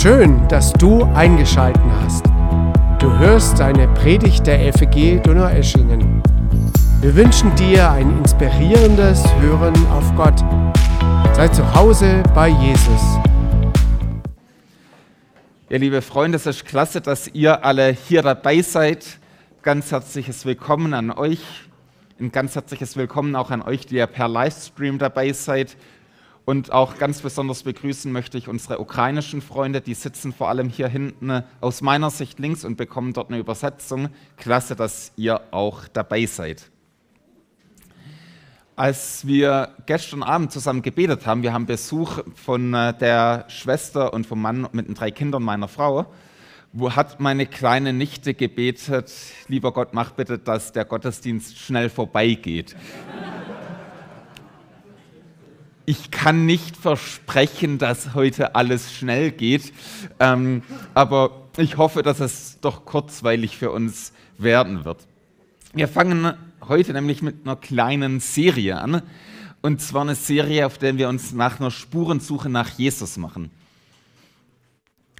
Schön, 0.00 0.46
dass 0.46 0.72
du 0.74 1.02
eingeschalten 1.14 1.90
hast. 2.00 2.24
Du 3.00 3.18
hörst 3.18 3.60
eine 3.60 3.88
Predigt 3.94 4.46
der 4.46 4.72
FEG 4.72 5.20
Donaueschingen. 5.24 6.22
Wir 7.00 7.16
wünschen 7.16 7.52
dir 7.56 7.90
ein 7.90 8.16
inspirierendes 8.18 9.24
Hören 9.40 9.74
auf 9.88 10.14
Gott. 10.14 10.38
Sei 11.34 11.48
zu 11.48 11.74
Hause 11.74 12.22
bei 12.32 12.46
Jesus. 12.46 13.18
Ja, 15.68 15.78
liebe 15.78 16.00
Freunde, 16.00 16.36
es 16.36 16.46
ist 16.46 16.64
klasse, 16.64 17.00
dass 17.00 17.26
ihr 17.26 17.64
alle 17.64 17.88
hier 17.90 18.22
dabei 18.22 18.62
seid. 18.62 19.18
Ganz 19.62 19.90
herzliches 19.90 20.46
Willkommen 20.46 20.94
an 20.94 21.10
euch. 21.10 21.40
Ein 22.20 22.30
ganz 22.30 22.54
herzliches 22.54 22.96
Willkommen 22.96 23.34
auch 23.34 23.50
an 23.50 23.62
euch, 23.62 23.86
die 23.86 23.96
ihr 23.96 24.06
per 24.06 24.28
Livestream 24.28 24.98
dabei 24.98 25.32
seid. 25.32 25.76
Und 26.48 26.72
auch 26.72 26.96
ganz 26.96 27.20
besonders 27.20 27.62
begrüßen 27.62 28.10
möchte 28.10 28.38
ich 28.38 28.48
unsere 28.48 28.80
ukrainischen 28.80 29.42
Freunde, 29.42 29.82
die 29.82 29.92
sitzen 29.92 30.32
vor 30.32 30.48
allem 30.48 30.70
hier 30.70 30.88
hinten 30.88 31.42
aus 31.60 31.82
meiner 31.82 32.08
Sicht 32.08 32.38
links 32.38 32.64
und 32.64 32.78
bekommen 32.78 33.12
dort 33.12 33.28
eine 33.28 33.38
Übersetzung. 33.38 34.08
Klasse, 34.38 34.74
dass 34.74 35.12
ihr 35.16 35.42
auch 35.50 35.86
dabei 35.88 36.24
seid. 36.24 36.70
Als 38.76 39.26
wir 39.26 39.74
gestern 39.84 40.22
Abend 40.22 40.50
zusammen 40.50 40.80
gebetet 40.80 41.26
haben, 41.26 41.42
wir 41.42 41.52
haben 41.52 41.66
Besuch 41.66 42.20
von 42.34 42.72
äh, 42.72 42.96
der 42.96 43.44
Schwester 43.48 44.14
und 44.14 44.26
vom 44.26 44.40
Mann 44.40 44.68
mit 44.72 44.88
den 44.88 44.94
drei 44.94 45.10
Kindern 45.10 45.42
meiner 45.42 45.68
Frau, 45.68 46.06
wo 46.72 46.96
hat 46.96 47.20
meine 47.20 47.44
kleine 47.44 47.92
Nichte 47.92 48.32
gebetet, 48.32 49.12
lieber 49.48 49.70
Gott, 49.74 49.92
mach 49.92 50.12
bitte, 50.12 50.38
dass 50.38 50.72
der 50.72 50.86
Gottesdienst 50.86 51.58
schnell 51.58 51.90
vorbeigeht 51.90 52.74
ich 55.88 56.10
kann 56.10 56.44
nicht 56.44 56.76
versprechen, 56.76 57.78
dass 57.78 58.12
heute 58.12 58.54
alles 58.54 58.92
schnell 58.92 59.30
geht, 59.30 59.72
ähm, 60.20 60.62
aber 60.92 61.30
ich 61.56 61.78
hoffe, 61.78 62.02
dass 62.02 62.20
es 62.20 62.58
doch 62.60 62.84
kurzweilig 62.84 63.56
für 63.56 63.70
uns 63.70 64.12
werden 64.36 64.84
wird. 64.84 64.98
Wir 65.72 65.88
fangen 65.88 66.34
heute 66.68 66.92
nämlich 66.92 67.22
mit 67.22 67.36
einer 67.46 67.56
kleinen 67.56 68.20
Serie 68.20 68.78
an, 68.78 69.00
und 69.62 69.80
zwar 69.80 70.02
eine 70.02 70.14
Serie, 70.14 70.66
auf 70.66 70.76
der 70.76 70.98
wir 70.98 71.08
uns 71.08 71.32
nach 71.32 71.58
einer 71.58 71.70
Spurensuche 71.70 72.50
nach 72.50 72.68
Jesus 72.68 73.16
machen. 73.16 73.50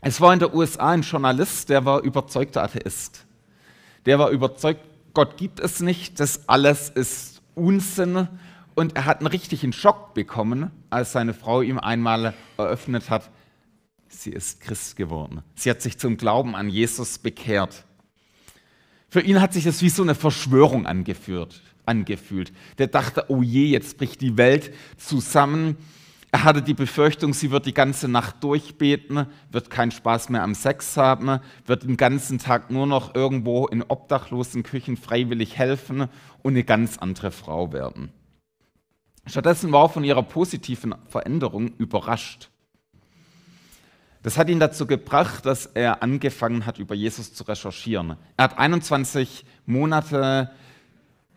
Es 0.02 0.20
war 0.20 0.34
in 0.34 0.38
der 0.38 0.54
USA 0.54 0.90
ein 0.90 1.00
Journalist, 1.00 1.70
der 1.70 1.86
war 1.86 2.02
überzeugter 2.02 2.62
Atheist. 2.62 3.24
Der 4.04 4.18
war 4.18 4.28
überzeugt, 4.28 4.82
Gott 5.14 5.38
gibt 5.38 5.60
es 5.60 5.80
nicht, 5.80 6.20
das 6.20 6.46
alles 6.46 6.90
ist 6.90 7.40
Unsinn 7.54 8.28
und 8.78 8.94
er 8.94 9.06
hat 9.06 9.18
einen 9.18 9.26
richtigen 9.26 9.72
Schock 9.72 10.14
bekommen, 10.14 10.70
als 10.88 11.10
seine 11.10 11.34
Frau 11.34 11.62
ihm 11.62 11.80
einmal 11.80 12.32
eröffnet 12.56 13.10
hat, 13.10 13.28
sie 14.06 14.30
ist 14.30 14.60
Christ 14.60 14.94
geworden. 14.94 15.42
Sie 15.56 15.68
hat 15.68 15.82
sich 15.82 15.98
zum 15.98 16.16
Glauben 16.16 16.54
an 16.54 16.68
Jesus 16.68 17.18
bekehrt. 17.18 17.84
Für 19.08 19.20
ihn 19.20 19.40
hat 19.40 19.52
sich 19.52 19.64
das 19.64 19.82
wie 19.82 19.88
so 19.88 20.04
eine 20.04 20.14
Verschwörung 20.14 20.86
angeführt, 20.86 21.60
angefühlt. 21.86 22.52
Der 22.78 22.86
dachte, 22.86 23.24
oh 23.26 23.42
je, 23.42 23.66
jetzt 23.66 23.98
bricht 23.98 24.20
die 24.20 24.36
Welt 24.36 24.72
zusammen. 24.96 25.76
Er 26.30 26.44
hatte 26.44 26.62
die 26.62 26.74
Befürchtung, 26.74 27.34
sie 27.34 27.50
wird 27.50 27.66
die 27.66 27.74
ganze 27.74 28.06
Nacht 28.06 28.44
durchbeten, 28.44 29.26
wird 29.50 29.70
keinen 29.70 29.90
Spaß 29.90 30.28
mehr 30.28 30.44
am 30.44 30.54
Sex 30.54 30.96
haben, 30.96 31.40
wird 31.66 31.82
den 31.82 31.96
ganzen 31.96 32.38
Tag 32.38 32.70
nur 32.70 32.86
noch 32.86 33.16
irgendwo 33.16 33.66
in 33.66 33.82
obdachlosen 33.82 34.62
Küchen 34.62 34.96
freiwillig 34.96 35.58
helfen 35.58 36.08
und 36.42 36.52
eine 36.52 36.62
ganz 36.62 36.96
andere 36.98 37.32
Frau 37.32 37.72
werden. 37.72 38.12
Stattdessen 39.28 39.72
war 39.72 39.84
er 39.84 39.88
von 39.90 40.04
ihrer 40.04 40.22
positiven 40.22 40.94
Veränderung 41.08 41.74
überrascht. 41.76 42.48
Das 44.22 44.38
hat 44.38 44.48
ihn 44.48 44.58
dazu 44.58 44.86
gebracht, 44.86 45.46
dass 45.46 45.66
er 45.66 46.02
angefangen 46.02 46.66
hat, 46.66 46.78
über 46.78 46.94
Jesus 46.94 47.34
zu 47.34 47.44
recherchieren. 47.44 48.16
Er 48.36 48.44
hat 48.44 48.58
21 48.58 49.44
Monate 49.66 50.50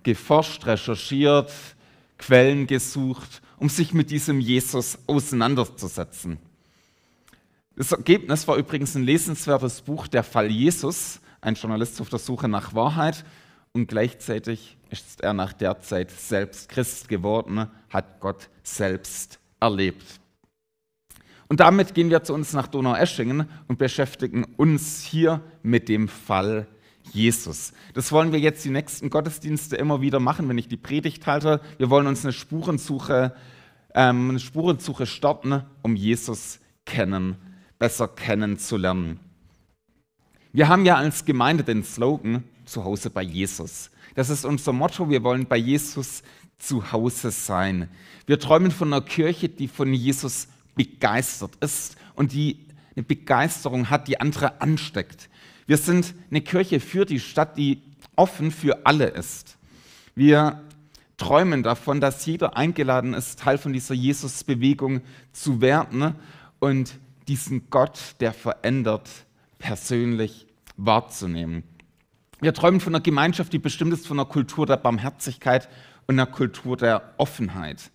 geforscht, 0.04 0.66
recherchiert, 0.66 1.52
Quellen 2.18 2.66
gesucht, 2.66 3.42
um 3.58 3.70
sich 3.70 3.94
mit 3.94 4.10
diesem 4.10 4.40
Jesus 4.40 4.98
auseinanderzusetzen. 5.08 6.38
Das 7.76 7.92
Ergebnis 7.92 8.48
war 8.48 8.58
übrigens 8.58 8.96
ein 8.96 9.04
lesenswertes 9.04 9.82
Buch, 9.82 10.08
Der 10.08 10.24
Fall 10.24 10.48
Jesus, 10.48 11.20
ein 11.42 11.56
Journalist 11.56 12.00
auf 12.02 12.10
der 12.10 12.20
Suche 12.20 12.48
nach 12.48 12.74
Wahrheit 12.74 13.26
und 13.74 13.88
gleichzeitig 13.88 14.78
ist 14.90 15.22
er 15.22 15.34
nach 15.34 15.54
der 15.54 15.80
Zeit 15.80 16.12
selbst 16.12 16.70
Christ 16.70 17.08
geworden, 17.08 17.68
hat 17.90 18.20
Gott 18.20 18.50
selbst 18.64 19.40
erlebt. 19.60 20.20
Und 21.48 21.60
damit 21.60 21.94
gehen 21.94 22.10
wir 22.10 22.24
zu 22.24 22.34
uns 22.34 22.54
nach 22.54 22.68
Donaueschingen 22.68 23.48
und 23.68 23.78
beschäftigen 23.78 24.46
uns 24.58 25.02
hier 25.02 25.42
mit 25.64 25.90
dem 25.90 26.08
Fall 26.08 26.68
Jesus. 27.12 27.74
Das 27.94 28.12
wollen 28.12 28.32
wir 28.32 28.40
jetzt 28.40 28.64
die 28.64 28.70
nächsten 28.70 29.10
Gottesdienste 29.10 29.76
immer 29.76 30.02
wieder 30.02 30.20
machen, 30.20 30.48
wenn 30.48 30.58
ich 30.58 30.68
die 30.70 30.78
Predigt 30.78 31.28
halte. 31.28 31.60
Wir 31.78 31.90
wollen 31.90 32.08
uns 32.08 32.24
eine 32.24 32.32
Spurensuche, 32.32 33.36
ähm, 33.94 34.30
eine 34.30 34.40
Spurensuche 34.40 35.06
starten, 35.06 35.64
um 35.82 35.96
Jesus 35.96 36.60
kennen, 36.86 37.36
besser 37.80 38.08
kennenzulernen. 38.08 39.20
Wir 40.54 40.70
haben 40.70 40.86
ja 40.86 40.96
als 40.96 41.26
Gemeinde 41.26 41.64
den 41.64 41.84
Slogan 41.84 42.44
zu 42.72 42.84
Hause 42.84 43.10
bei 43.10 43.22
Jesus. 43.22 43.92
Das 44.16 44.30
ist 44.30 44.46
unser 44.46 44.74
Motto. 44.74 45.10
Wir 45.10 45.24
wollen 45.24 45.46
bei 45.46 45.58
Jesus 45.58 46.24
zu 46.58 46.92
Hause 46.92 47.32
sein. 47.32 47.90
Wir 48.26 48.40
träumen 48.40 48.72
von 48.72 48.94
einer 48.94 49.04
Kirche, 49.04 49.50
die 49.50 49.68
von 49.68 49.94
Jesus 49.94 50.48
begeistert 50.76 51.52
ist 51.60 51.96
und 52.16 52.32
die 52.32 52.66
eine 52.96 53.04
Begeisterung 53.04 53.90
hat, 53.90 54.08
die 54.08 54.20
andere 54.20 54.62
ansteckt. 54.62 55.30
Wir 55.68 55.78
sind 55.78 56.14
eine 56.30 56.42
Kirche 56.42 56.80
für 56.80 57.06
die 57.06 57.20
Stadt, 57.20 57.58
die 57.58 57.82
offen 58.16 58.52
für 58.52 58.86
alle 58.86 59.08
ist. 59.08 59.58
Wir 60.16 60.62
träumen 61.18 61.64
davon, 61.64 62.02
dass 62.02 62.26
jeder 62.26 62.58
eingeladen 62.58 63.14
ist, 63.14 63.40
Teil 63.40 63.58
von 63.58 63.74
dieser 63.74 63.94
Jesus-Bewegung 63.94 65.02
zu 65.32 65.62
werden 65.62 66.16
und 66.60 67.00
diesen 67.28 67.70
Gott, 67.70 68.00
der 68.20 68.34
verändert, 68.34 69.10
persönlich 69.60 70.48
wahrzunehmen. 70.78 71.64
Wir 72.42 72.56
träumen 72.56 72.80
von 72.80 72.96
einer 72.96 73.04
Gemeinschaft, 73.04 73.54
die 73.54 73.60
bestimmt 73.60 73.94
ist 73.94 74.08
von 74.08 74.20
einer 74.20 74.28
Kultur 74.28 74.66
der 74.66 74.78
Barmherzigkeit 74.78 75.70
und 76.08 76.16
einer 76.16 76.26
Kultur 76.26 76.76
der 76.76 77.14
Offenheit, 77.18 77.92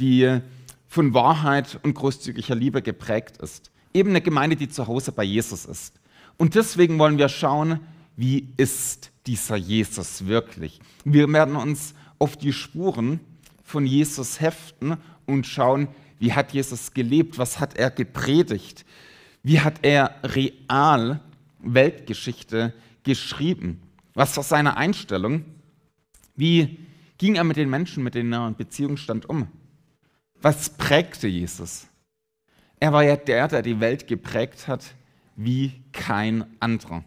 die 0.00 0.40
von 0.88 1.12
Wahrheit 1.12 1.78
und 1.82 1.92
großzügiger 1.92 2.54
Liebe 2.54 2.80
geprägt 2.80 3.36
ist. 3.42 3.70
Eben 3.92 4.10
eine 4.10 4.22
Gemeinde, 4.22 4.56
die 4.56 4.70
zu 4.70 4.86
Hause 4.86 5.12
bei 5.12 5.24
Jesus 5.24 5.66
ist. 5.66 6.00
Und 6.38 6.54
deswegen 6.54 6.98
wollen 6.98 7.18
wir 7.18 7.28
schauen, 7.28 7.80
wie 8.16 8.48
ist 8.56 9.10
dieser 9.26 9.56
Jesus 9.56 10.26
wirklich? 10.26 10.80
Wir 11.04 11.30
werden 11.30 11.56
uns 11.56 11.94
auf 12.18 12.38
die 12.38 12.54
Spuren 12.54 13.20
von 13.62 13.84
Jesus 13.84 14.40
heften 14.40 14.96
und 15.26 15.46
schauen, 15.46 15.88
wie 16.18 16.32
hat 16.32 16.54
Jesus 16.54 16.94
gelebt, 16.94 17.36
was 17.36 17.60
hat 17.60 17.76
er 17.76 17.90
gepredigt, 17.90 18.86
wie 19.42 19.60
hat 19.60 19.80
er 19.82 20.14
real 20.24 21.20
Weltgeschichte 21.58 22.72
geschrieben? 23.04 23.80
Was 24.14 24.36
war 24.36 24.44
seine 24.44 24.76
Einstellung? 24.76 25.44
Wie 26.36 26.78
ging 27.18 27.36
er 27.36 27.44
mit 27.44 27.56
den 27.56 27.70
Menschen, 27.70 28.02
mit 28.02 28.14
denen 28.14 28.32
er 28.32 28.48
in 28.48 28.56
Beziehung 28.56 28.96
stand, 28.96 29.28
um? 29.28 29.48
Was 30.40 30.70
prägte 30.70 31.28
Jesus? 31.28 31.86
Er 32.80 32.92
war 32.92 33.04
ja 33.04 33.16
der, 33.16 33.48
der 33.48 33.62
die 33.62 33.78
Welt 33.80 34.08
geprägt 34.08 34.66
hat 34.66 34.94
wie 35.36 35.82
kein 35.92 36.44
anderer. 36.60 37.04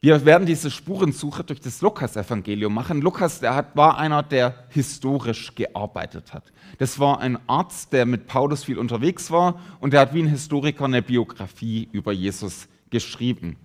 Wir 0.00 0.22
werden 0.26 0.44
diese 0.44 0.70
Spurensuche 0.70 1.44
durch 1.44 1.60
das 1.60 1.80
Lukas-Evangelium 1.80 2.74
machen. 2.74 3.00
Lukas, 3.00 3.40
der 3.40 3.54
hat, 3.54 3.74
war 3.74 3.96
einer, 3.96 4.22
der 4.22 4.66
historisch 4.68 5.54
gearbeitet 5.54 6.34
hat. 6.34 6.52
Das 6.76 6.98
war 6.98 7.20
ein 7.20 7.38
Arzt, 7.48 7.92
der 7.94 8.04
mit 8.04 8.26
Paulus 8.26 8.64
viel 8.64 8.78
unterwegs 8.78 9.30
war 9.30 9.60
und 9.80 9.94
der 9.94 10.00
hat 10.00 10.12
wie 10.12 10.22
ein 10.22 10.28
Historiker 10.28 10.84
eine 10.84 11.00
Biografie 11.00 11.88
über 11.92 12.12
Jesus 12.12 12.68
geschrieben. 12.90 13.56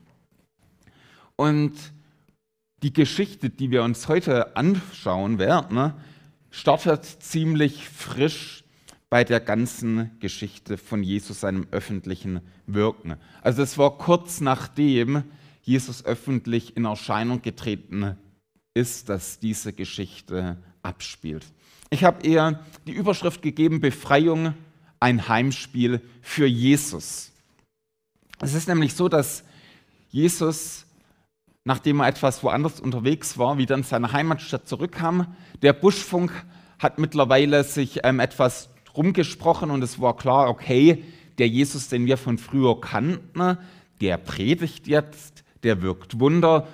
Und 1.40 1.72
die 2.84 2.92
Geschichte, 2.92 3.50
die 3.50 3.72
wir 3.72 3.84
uns 3.84 4.10
heute 4.10 4.58
anschauen 4.58 5.40
werden, 5.40 5.78
ne, 5.78 5.96
startet 6.52 7.06
ziemlich 7.06 7.88
frisch 7.88 8.66
bei 9.10 9.24
der 9.24 9.40
ganzen 9.40 10.20
Geschichte 10.20 10.78
von 10.78 11.02
Jesus, 11.02 11.40
seinem 11.40 11.66
öffentlichen 11.72 12.42
Wirken. 12.68 13.16
Also 13.42 13.62
es 13.62 13.78
war 13.78 13.98
kurz 13.98 14.42
nachdem 14.42 15.24
Jesus 15.62 16.04
öffentlich 16.04 16.76
in 16.76 16.84
Erscheinung 16.84 17.42
getreten 17.42 18.18
ist, 18.74 19.08
dass 19.08 19.40
diese 19.40 19.72
Geschichte 19.72 20.58
abspielt. 20.82 21.46
Ich 21.90 22.04
habe 22.04 22.22
eher 22.28 22.66
die 22.86 22.92
Überschrift 22.92 23.42
gegeben, 23.42 23.80
Befreiung, 23.80 24.56
ein 25.00 25.30
Heimspiel 25.30 26.02
für 26.22 26.48
Jesus. 26.48 27.32
Es 28.42 28.54
ist 28.54 28.68
nämlich 28.68 28.94
so, 28.94 29.08
dass 29.08 29.46
Jesus 30.10 30.86
nachdem 31.64 32.00
er 32.00 32.08
etwas 32.08 32.44
woanders 32.44 32.80
unterwegs 32.80 33.38
war, 33.38 33.58
wieder 33.58 33.76
in 33.76 33.84
seine 33.84 34.12
Heimatstadt 34.12 34.68
zurückkam. 34.68 35.36
Der 35.62 35.74
Buschfunk 35.74 36.32
hat 36.80 37.00
mittlerweile 37.00 37.64
sich 37.64 38.00
ähm, 38.04 38.20
etwas 38.20 38.70
rumgesprochen 38.96 39.72
und 39.72 39.84
es 39.84 40.00
war 40.00 40.16
klar, 40.16 40.50
okay, 40.50 41.04
der 41.38 41.48
Jesus, 41.48 41.90
den 41.90 42.06
wir 42.06 42.18
von 42.18 42.38
früher 42.38 42.80
kannten, 42.80 43.58
der 44.02 44.18
predigt 44.18 44.88
jetzt, 44.88 45.44
der 45.64 45.82
wirkt 45.82 46.20
Wunder, 46.20 46.68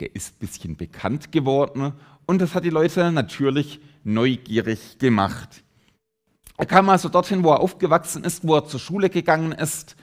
der 0.00 0.14
ist 0.14 0.34
ein 0.34 0.46
bisschen 0.46 0.76
bekannt 0.76 1.32
geworden 1.32 1.92
und 2.26 2.40
das 2.40 2.54
hat 2.54 2.64
die 2.64 2.70
Leute 2.70 3.10
natürlich 3.12 3.80
neugierig 4.04 4.98
gemacht. 4.98 5.62
Er 6.56 6.66
kam 6.66 6.88
also 6.88 7.08
dorthin, 7.08 7.42
wo 7.42 7.52
er 7.52 7.60
aufgewachsen 7.60 8.24
ist, 8.24 8.46
wo 8.46 8.54
er 8.54 8.66
zur 8.66 8.80
Schule 8.80 9.08
gegangen 9.08 9.52
ist, 9.52 9.96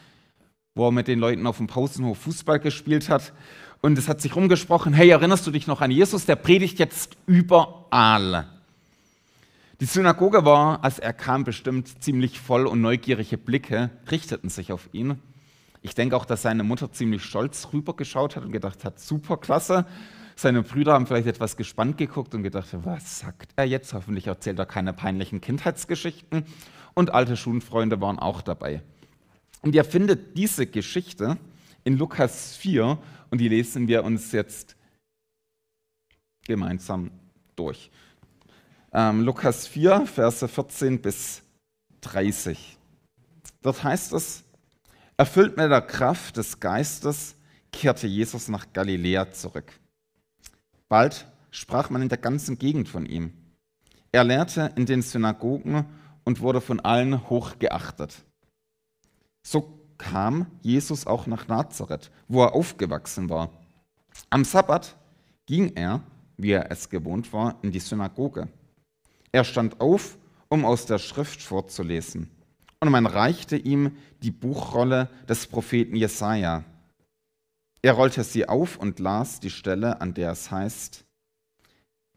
wo 0.76 0.88
er 0.88 0.92
mit 0.92 1.08
den 1.08 1.20
Leuten 1.20 1.46
auf 1.46 1.58
dem 1.58 1.68
Pausenhof 1.68 2.18
Fußball 2.20 2.60
gespielt 2.60 3.10
hat. 3.10 3.34
Und 3.82 3.98
es 3.98 4.08
hat 4.08 4.22
sich 4.22 4.36
rumgesprochen, 4.36 4.94
hey, 4.94 5.10
erinnerst 5.10 5.46
du 5.46 5.52
dich 5.52 5.68
noch 5.68 5.82
an 5.82 5.92
Jesus? 5.92 6.26
Der 6.26 6.36
predigt 6.36 6.80
jetzt 6.80 7.16
überall. 7.26 8.48
Die 9.80 9.86
Synagoge 9.86 10.44
war, 10.44 10.84
als 10.84 10.98
er 10.98 11.14
kam, 11.14 11.44
bestimmt 11.44 12.04
ziemlich 12.04 12.40
voll 12.40 12.66
und 12.66 12.82
neugierige 12.82 13.38
Blicke 13.38 13.92
richteten 14.10 14.50
sich 14.50 14.72
auf 14.72 14.90
ihn. 14.92 15.20
Ich 15.84 15.94
denke 15.94 16.18
auch, 16.18 16.26
dass 16.26 16.42
seine 16.42 16.64
Mutter 16.64 16.92
ziemlich 16.92 17.24
stolz 17.24 17.70
rübergeschaut 17.72 18.36
hat 18.36 18.44
und 18.44 18.52
gedacht 18.52 18.84
hat, 18.84 19.00
super 19.00 19.38
klasse. 19.38 19.86
Seine 20.36 20.64
Brüder 20.64 20.94
haben 20.94 21.06
vielleicht 21.06 21.28
etwas 21.28 21.58
gespannt 21.58 21.98
geguckt 21.98 22.34
und 22.34 22.44
gedacht, 22.44 22.70
was 22.84 23.20
sagt 23.20 23.52
er 23.56 23.66
jetzt? 23.66 23.94
Hoffentlich 23.94 24.28
erzählt 24.28 24.58
er 24.58 24.66
keine 24.66 24.94
peinlichen 24.94 25.42
Kindheitsgeschichten. 25.42 26.46
Und 26.96 27.14
alte 27.14 27.38
Schulfreunde 27.38 28.02
waren 28.02 28.18
auch 28.18 28.42
dabei. 28.42 28.82
Und 29.62 29.76
ihr 29.76 29.84
findet 29.84 30.38
diese 30.38 30.66
Geschichte 30.66 31.38
in 31.88 31.98
Lukas 31.98 32.58
4 32.58 33.00
und 33.32 33.38
die 33.40 33.48
lesen 33.48 33.88
wir 33.88 34.04
uns 34.04 34.34
jetzt 34.34 34.76
gemeinsam 36.46 37.12
durch. 37.56 37.90
Ähm, 38.92 39.22
Lukas 39.22 39.68
4, 39.68 40.06
Verse 40.06 40.46
14 40.46 41.02
bis 41.02 41.44
30. 42.02 42.78
Dort 43.62 43.86
heißt 43.86 44.12
es, 44.12 44.44
erfüllt 45.16 45.56
mit 45.56 45.72
der 45.72 45.82
Kraft 45.82 46.36
des 46.36 46.60
Geistes 46.60 47.38
kehrte 47.72 48.06
Jesus 48.06 48.50
nach 48.50 48.66
Galiläa 48.74 49.32
zurück. 49.32 49.72
Bald 50.90 51.26
sprach 51.52 51.90
man 51.90 52.02
in 52.02 52.10
der 52.10 52.18
ganzen 52.18 52.60
Gegend 52.60 52.90
von 52.90 53.06
ihm. 53.06 53.32
Er 54.12 54.26
lehrte 54.26 54.74
in 54.76 54.86
den 54.86 55.02
Synagogen 55.02 55.86
und 56.26 56.42
wurde 56.42 56.60
von 56.60 56.82
allen 56.82 57.30
hoch 57.30 57.60
geachtet. 57.60 58.26
So 59.42 59.77
kam 59.98 60.48
Jesus 60.62 61.08
auch 61.08 61.28
nach 61.28 61.48
Nazareth, 61.48 62.12
wo 62.28 62.44
er 62.44 62.54
aufgewachsen 62.54 63.30
war. 63.30 63.50
Am 64.30 64.44
Sabbat 64.44 64.96
ging 65.46 65.74
er, 65.76 66.02
wie 66.38 66.52
er 66.52 66.72
es 66.72 66.90
gewohnt 66.90 67.32
war, 67.34 67.58
in 67.62 67.72
die 67.72 67.80
Synagoge. 67.80 68.48
Er 69.32 69.44
stand 69.44 69.82
auf, 69.82 70.18
um 70.50 70.66
aus 70.66 70.86
der 70.86 71.00
Schrift 71.00 71.42
vorzulesen. 71.42 72.30
Und 72.80 72.92
man 72.92 73.06
reichte 73.06 73.58
ihm 73.58 73.98
die 74.22 74.32
Buchrolle 74.32 75.10
des 75.28 75.48
Propheten 75.48 75.96
Jesaja. 75.96 76.64
Er 77.82 77.94
rollte 77.94 78.24
sie 78.24 78.48
auf 78.48 78.78
und 78.78 79.00
las 79.00 79.40
die 79.40 79.50
Stelle, 79.50 80.02
an 80.02 80.14
der 80.14 80.32
es 80.32 80.52
heißt: 80.52 81.06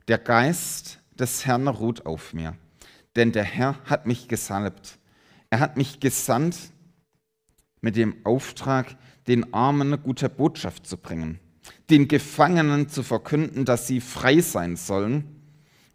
Der 0.09 0.19
Geist 0.19 0.99
des 1.15 1.47
Herrn 1.47 1.69
ruht 1.69 2.07
auf 2.07 2.35
mir, 2.35 2.57
denn 3.17 3.33
der 3.33 3.45
Herr 3.45 3.79
hat 3.85 4.07
mich 4.07 4.29
gesalbt. 4.29 4.99
Er 5.51 5.61
hat 5.61 5.77
mich 5.77 6.01
gesandt 6.01 6.57
mit 7.81 7.97
dem 7.97 8.15
Auftrag, 8.25 8.97
den 9.27 9.55
Armen 9.55 10.03
gute 10.03 10.29
Botschaft 10.29 10.87
zu 10.87 10.97
bringen, 10.97 11.39
den 11.89 12.09
Gefangenen 12.09 12.89
zu 12.89 13.03
verkünden, 13.03 13.65
dass 13.65 13.87
sie 13.87 14.01
frei 14.01 14.41
sein 14.41 14.77
sollen 14.77 15.25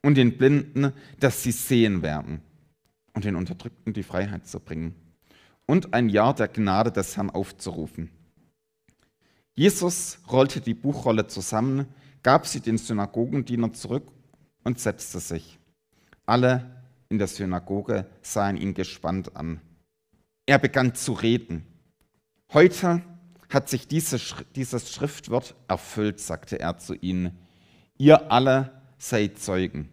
und 0.01 0.15
den 0.15 0.37
Blinden, 0.37 0.93
dass 1.19 1.43
sie 1.43 1.51
sehen 1.51 2.01
werden 2.01 2.41
und 3.13 3.25
den 3.25 3.35
Unterdrückten 3.35 3.93
die 3.93 4.03
Freiheit 4.03 4.47
zu 4.47 4.59
bringen 4.59 4.95
und 5.65 5.93
ein 5.93 6.09
Jahr 6.09 6.33
der 6.33 6.47
Gnade 6.47 6.91
des 6.91 7.17
Herrn 7.17 7.29
aufzurufen. 7.29 8.09
Jesus 9.55 10.19
rollte 10.29 10.59
die 10.61 10.73
Buchrolle 10.73 11.27
zusammen, 11.27 11.87
gab 12.23 12.45
sie 12.45 12.59
den 12.59 12.77
Synagogendiener 12.77 13.71
zurück 13.73 14.11
und 14.63 14.79
setzte 14.79 15.19
sich. 15.19 15.59
Alle 16.25 16.83
in 17.09 17.17
der 17.17 17.27
Synagoge 17.27 18.05
sahen 18.21 18.57
ihn 18.57 18.73
gespannt 18.73 19.35
an. 19.35 19.61
Er 20.45 20.59
begann 20.59 20.93
zu 20.93 21.13
reden. 21.13 21.65
Heute 22.53 23.01
hat 23.49 23.69
sich 23.69 23.87
dieses 23.87 24.91
Schriftwort 24.91 25.55
erfüllt, 25.67 26.19
sagte 26.19 26.59
er 26.59 26.77
zu 26.77 26.93
ihnen. 26.93 27.37
Ihr 27.97 28.31
alle 28.31 28.81
seid 28.97 29.39
Zeugen. 29.39 29.89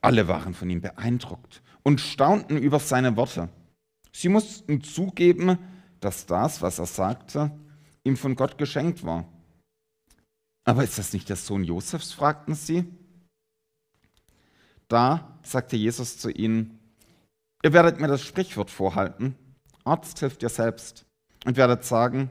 Alle 0.00 0.28
waren 0.28 0.54
von 0.54 0.70
ihm 0.70 0.80
beeindruckt 0.80 1.62
und 1.82 2.00
staunten 2.00 2.58
über 2.58 2.78
seine 2.78 3.16
Worte. 3.16 3.48
Sie 4.12 4.28
mussten 4.28 4.82
zugeben, 4.82 5.58
dass 6.00 6.26
das, 6.26 6.62
was 6.62 6.78
er 6.78 6.86
sagte, 6.86 7.58
ihm 8.04 8.16
von 8.16 8.34
Gott 8.34 8.58
geschenkt 8.58 9.04
war. 9.04 9.26
Aber 10.64 10.84
ist 10.84 10.98
das 10.98 11.12
nicht 11.12 11.28
der 11.28 11.36
Sohn 11.36 11.64
Josefs? 11.64 12.12
fragten 12.12 12.54
sie. 12.54 12.84
Da 14.88 15.38
sagte 15.42 15.76
Jesus 15.76 16.18
zu 16.18 16.30
ihnen, 16.30 16.78
ihr 17.62 17.72
werdet 17.72 18.00
mir 18.00 18.08
das 18.08 18.22
Sprichwort 18.22 18.70
vorhalten, 18.70 19.36
Arzt 19.84 20.18
hilft 20.18 20.42
dir 20.42 20.48
selbst, 20.48 21.05
und 21.46 21.56
werdet 21.56 21.84
sagen, 21.84 22.28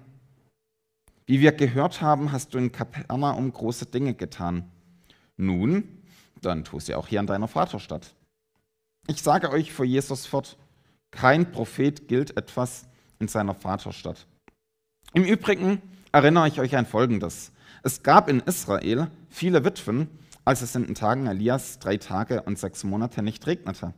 wie 1.25 1.39
wir 1.39 1.53
gehört 1.53 2.01
haben, 2.01 2.31
hast 2.31 2.53
du 2.53 2.59
in 2.59 2.71
Kapernaum 2.71 3.51
große 3.51 3.87
Dinge 3.87 4.13
getan. 4.13 4.69
Nun, 5.37 6.03
dann 6.41 6.65
tu 6.65 6.79
sie 6.79 6.93
auch 6.93 7.07
hier 7.07 7.21
in 7.21 7.25
deiner 7.25 7.47
Vaterstadt. 7.47 8.13
Ich 9.07 9.23
sage 9.23 9.49
euch 9.49 9.71
vor 9.71 9.85
Jesus 9.85 10.25
fort, 10.25 10.57
kein 11.11 11.51
Prophet 11.51 12.07
gilt 12.07 12.37
etwas 12.37 12.87
in 13.19 13.27
seiner 13.27 13.55
Vaterstadt. 13.55 14.27
Im 15.13 15.23
Übrigen 15.23 15.81
erinnere 16.11 16.49
ich 16.49 16.59
euch 16.59 16.75
an 16.75 16.85
Folgendes. 16.85 17.53
Es 17.83 18.03
gab 18.03 18.27
in 18.27 18.41
Israel 18.41 19.07
viele 19.29 19.63
Witwen, 19.63 20.09
als 20.43 20.61
es 20.61 20.75
in 20.75 20.85
den 20.85 20.95
Tagen 20.95 21.25
Elias 21.25 21.79
drei 21.79 21.97
Tage 21.97 22.41
und 22.41 22.59
sechs 22.59 22.83
Monate 22.83 23.23
nicht 23.23 23.47
regnete 23.47 23.93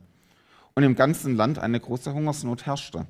und 0.74 0.84
im 0.84 0.94
ganzen 0.94 1.34
Land 1.34 1.58
eine 1.58 1.80
große 1.80 2.14
Hungersnot 2.14 2.66
herrschte. 2.66 3.06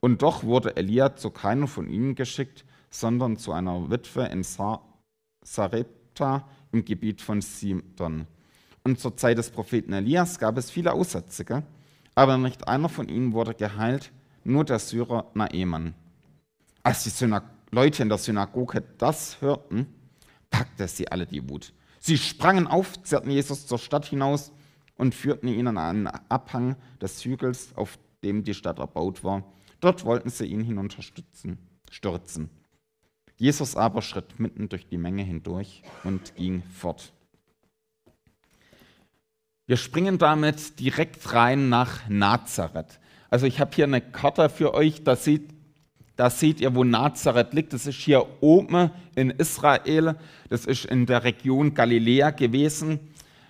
Und 0.00 0.22
doch 0.22 0.44
wurde 0.44 0.76
Elia 0.76 1.14
zu 1.16 1.30
keiner 1.30 1.66
von 1.66 1.88
ihnen 1.88 2.14
geschickt, 2.14 2.64
sondern 2.90 3.36
zu 3.36 3.52
einer 3.52 3.90
Witwe 3.90 4.24
in 4.26 4.42
Sarepta 5.42 6.48
im 6.72 6.84
Gebiet 6.84 7.20
von 7.20 7.40
Sidon. 7.40 8.26
Und 8.82 8.98
zur 8.98 9.16
Zeit 9.16 9.38
des 9.38 9.50
Propheten 9.50 9.92
Elias 9.92 10.38
gab 10.38 10.56
es 10.56 10.70
viele 10.70 10.92
Aussätzige, 10.92 11.62
aber 12.14 12.38
nicht 12.38 12.66
einer 12.66 12.88
von 12.88 13.08
ihnen 13.08 13.32
wurde 13.32 13.54
geheilt, 13.54 14.10
nur 14.42 14.64
der 14.64 14.78
Syrer 14.78 15.30
Naeman. 15.34 15.94
Als 16.82 17.04
die 17.04 17.10
Synag 17.10 17.42
Leute 17.70 18.02
in 18.02 18.08
der 18.08 18.18
Synagoge 18.18 18.82
das 18.98 19.40
hörten, 19.40 19.86
packte 20.50 20.88
sie 20.88 21.08
alle 21.12 21.26
die 21.26 21.48
Wut. 21.48 21.72
Sie 22.00 22.16
sprangen 22.16 22.66
auf, 22.66 23.00
zerrten 23.02 23.30
Jesus 23.30 23.66
zur 23.66 23.78
Stadt 23.78 24.06
hinaus 24.06 24.50
und 24.96 25.14
führten 25.14 25.48
ihn 25.48 25.66
an 25.66 25.78
einen 25.78 26.06
Abhang 26.06 26.76
des 27.00 27.24
Hügels, 27.24 27.76
auf 27.76 27.98
dem 28.24 28.42
die 28.42 28.54
Stadt 28.54 28.78
erbaut 28.78 29.22
war. 29.22 29.44
Dort 29.80 30.04
wollten 30.04 30.30
sie 30.30 30.46
ihn 30.46 30.62
hinunterstürzen. 30.62 31.58
Stürzen. 31.90 32.50
Jesus 33.36 33.74
aber 33.74 34.02
schritt 34.02 34.38
mitten 34.38 34.68
durch 34.68 34.86
die 34.86 34.98
Menge 34.98 35.22
hindurch 35.22 35.82
und 36.04 36.34
ging 36.36 36.62
fort. 36.62 37.12
Wir 39.66 39.76
springen 39.76 40.18
damit 40.18 40.78
direkt 40.78 41.32
rein 41.32 41.68
nach 41.68 42.08
Nazareth. 42.08 43.00
Also 43.30 43.46
ich 43.46 43.60
habe 43.60 43.70
hier 43.74 43.84
eine 43.84 44.00
Karte 44.00 44.50
für 44.50 44.74
euch, 44.74 45.04
da 45.04 45.16
seht, 45.16 45.48
da 46.16 46.28
seht 46.28 46.60
ihr, 46.60 46.74
wo 46.74 46.84
Nazareth 46.84 47.54
liegt. 47.54 47.72
Das 47.72 47.86
ist 47.86 47.96
hier 47.96 48.26
oben 48.42 48.90
in 49.14 49.30
Israel, 49.30 50.16
das 50.48 50.66
ist 50.66 50.84
in 50.84 51.06
der 51.06 51.24
Region 51.24 51.72
Galiläa 51.72 52.30
gewesen. 52.30 52.98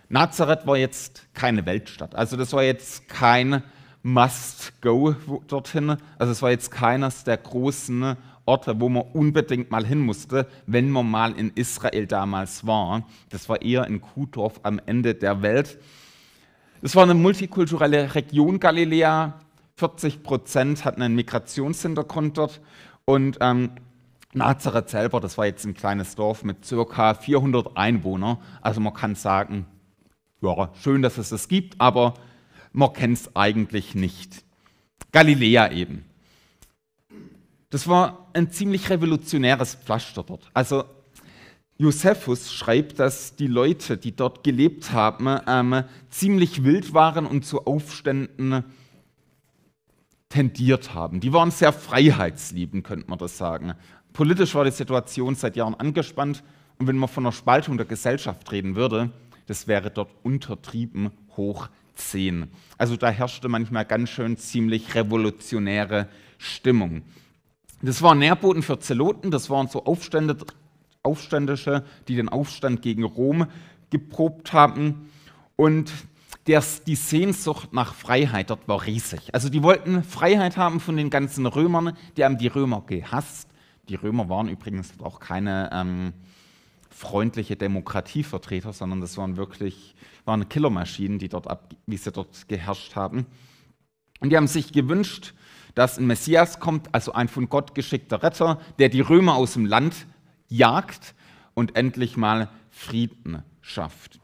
Nazareth 0.08 0.66
war 0.66 0.76
jetzt 0.76 1.26
keine 1.34 1.66
Weltstadt, 1.66 2.14
also 2.14 2.36
das 2.36 2.52
war 2.52 2.62
jetzt 2.62 3.08
kein 3.08 3.62
Must-Go 4.02 5.14
dorthin, 5.46 5.96
also 6.18 6.32
es 6.32 6.42
war 6.42 6.50
jetzt 6.50 6.70
keines 6.70 7.24
der 7.24 7.36
großen 7.36 8.16
Orte, 8.46 8.80
wo 8.80 8.88
man 8.88 9.04
unbedingt 9.12 9.70
mal 9.70 9.84
hin 9.84 10.00
musste, 10.00 10.46
wenn 10.66 10.90
man 10.90 11.08
mal 11.10 11.38
in 11.38 11.52
Israel 11.54 12.06
damals 12.06 12.66
war. 12.66 13.06
Das 13.28 13.48
war 13.48 13.62
eher 13.62 13.86
in 13.86 14.00
Kuhdorf 14.00 14.60
am 14.62 14.80
Ende 14.86 15.14
der 15.14 15.42
Welt. 15.42 15.78
Es 16.82 16.96
war 16.96 17.02
eine 17.02 17.14
multikulturelle 17.14 18.14
Region 18.14 18.58
Galiläa. 18.58 19.38
40 19.76 20.22
Prozent 20.22 20.84
hatten 20.84 21.02
einen 21.02 21.14
Migrationshintergrund 21.14 22.38
dort. 22.38 22.60
Und 23.04 23.38
ähm, 23.40 23.70
Nazareth 24.32 24.88
selber, 24.88 25.20
das 25.20 25.36
war 25.36 25.46
jetzt 25.46 25.64
ein 25.64 25.74
kleines 25.74 26.14
Dorf 26.14 26.42
mit 26.42 26.64
circa 26.64 27.14
400 27.14 27.76
Einwohnern. 27.76 28.38
Also 28.62 28.80
man 28.80 28.94
kann 28.94 29.14
sagen, 29.14 29.66
ja, 30.40 30.70
schön, 30.80 31.02
dass 31.02 31.18
es 31.18 31.28
das 31.28 31.48
gibt, 31.48 31.80
aber 31.80 32.14
man 32.72 32.92
kennt 32.92 33.18
es 33.18 33.36
eigentlich 33.36 33.94
nicht. 33.94 34.44
Galiläa 35.12 35.72
eben. 35.72 36.04
Das 37.70 37.86
war 37.88 38.28
ein 38.32 38.50
ziemlich 38.50 38.90
revolutionäres 38.90 39.76
Pflaster 39.76 40.22
dort. 40.22 40.50
Also 40.52 40.84
Josephus 41.78 42.52
schreibt, 42.52 42.98
dass 42.98 43.36
die 43.36 43.46
Leute, 43.46 43.96
die 43.96 44.14
dort 44.14 44.44
gelebt 44.44 44.92
haben, 44.92 45.40
ähm, 45.46 45.84
ziemlich 46.10 46.62
wild 46.62 46.92
waren 46.92 47.26
und 47.26 47.44
zu 47.44 47.64
Aufständen 47.64 48.64
tendiert 50.28 50.94
haben. 50.94 51.20
Die 51.20 51.32
waren 51.32 51.50
sehr 51.50 51.72
freiheitsliebend, 51.72 52.84
könnte 52.84 53.08
man 53.08 53.18
das 53.18 53.38
sagen. 53.38 53.74
Politisch 54.12 54.54
war 54.54 54.64
die 54.64 54.70
Situation 54.72 55.34
seit 55.34 55.56
Jahren 55.56 55.74
angespannt 55.74 56.42
und 56.78 56.86
wenn 56.86 56.98
man 56.98 57.08
von 57.08 57.24
einer 57.24 57.32
Spaltung 57.32 57.76
der 57.76 57.86
Gesellschaft 57.86 58.50
reden 58.52 58.76
würde, 58.76 59.10
das 59.46 59.66
wäre 59.66 59.90
dort 59.90 60.10
untertrieben 60.22 61.10
hoch 61.36 61.68
10. 61.94 62.48
Also 62.78 62.96
da 62.96 63.10
herrschte 63.10 63.48
manchmal 63.48 63.84
ganz 63.84 64.10
schön 64.10 64.36
ziemlich 64.36 64.94
revolutionäre 64.94 66.08
Stimmung. 66.38 67.02
Das 67.82 68.02
war 68.02 68.14
Nährboden 68.14 68.62
für 68.62 68.78
Zeloten, 68.78 69.30
das 69.30 69.48
waren 69.48 69.68
so 69.68 69.84
Aufstände, 69.84 70.36
Aufständische, 71.02 71.84
die 72.08 72.16
den 72.16 72.28
Aufstand 72.28 72.82
gegen 72.82 73.04
Rom 73.04 73.46
geprobt 73.90 74.52
haben. 74.52 75.10
Und 75.56 75.92
der, 76.46 76.62
die 76.86 76.96
Sehnsucht 76.96 77.72
nach 77.72 77.94
Freiheit 77.94 78.50
dort 78.50 78.66
war 78.68 78.84
riesig. 78.86 79.32
Also 79.32 79.48
die 79.48 79.62
wollten 79.62 80.02
Freiheit 80.02 80.56
haben 80.56 80.80
von 80.80 80.96
den 80.96 81.10
ganzen 81.10 81.46
Römern, 81.46 81.96
die 82.16 82.24
haben 82.24 82.38
die 82.38 82.48
Römer 82.48 82.82
gehasst. 82.86 83.48
Die 83.88 83.94
Römer 83.94 84.28
waren 84.28 84.48
übrigens 84.48 84.92
auch 85.02 85.20
keine 85.20 85.70
ähm, 85.72 86.12
freundliche 87.00 87.56
Demokratievertreter, 87.56 88.74
sondern 88.74 89.00
das 89.00 89.16
waren 89.16 89.38
wirklich 89.38 89.94
waren 90.26 90.50
Killermaschinen, 90.50 91.18
die 91.18 91.30
dort 91.30 91.46
ab, 91.46 91.74
wie 91.86 91.96
sie 91.96 92.12
dort 92.12 92.46
geherrscht 92.46 92.94
haben. 92.94 93.24
Und 94.20 94.28
die 94.28 94.36
haben 94.36 94.46
sich 94.46 94.70
gewünscht, 94.70 95.32
dass 95.74 95.96
ein 95.96 96.06
Messias 96.06 96.60
kommt, 96.60 96.94
also 96.94 97.14
ein 97.14 97.28
von 97.28 97.48
Gott 97.48 97.74
geschickter 97.74 98.22
Retter, 98.22 98.60
der 98.78 98.90
die 98.90 99.00
Römer 99.00 99.36
aus 99.36 99.54
dem 99.54 99.64
Land 99.64 100.06
jagt 100.48 101.14
und 101.54 101.74
endlich 101.74 102.18
mal 102.18 102.50
Frieden 102.68 103.44
schafft. 103.62 104.20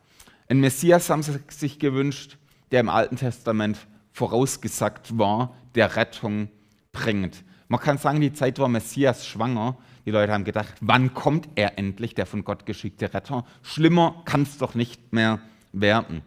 Ein 0.51 0.61
Messias 0.61 1.09
haben 1.09 1.23
sie 1.23 1.39
sich 1.49 1.79
gewünscht, 1.79 2.37
der 2.73 2.81
im 2.81 2.91
Alten 2.91 3.17
Testament 3.17 3.87
vorausgesagt 4.13 5.17
war, 5.17 5.57
der 5.75 5.97
Rettung 5.97 6.51
bringt. 6.93 7.43
Man 7.69 7.81
kann 7.81 7.97
sagen, 7.97 8.21
die 8.21 8.35
Zeit 8.35 8.59
war 8.59 8.69
Messias 8.69 9.27
schwanger. 9.27 9.79
Die 10.07 10.13
Leute 10.13 10.33
haben 10.33 10.45
gedacht, 10.45 10.75
wann 10.81 11.15
kommt 11.15 11.49
er 11.57 11.79
endlich, 11.79 12.15
der 12.15 12.27
von 12.27 12.45
Gott 12.45 12.65
geschickte 12.65 13.13
Retter? 13.13 13.45
Schlimmer 13.63 14.23
kann 14.25 14.43
es 14.43 14.57
doch 14.57 14.77
nicht 14.77 15.13
mehr 15.13 15.41
werden. 15.73 16.23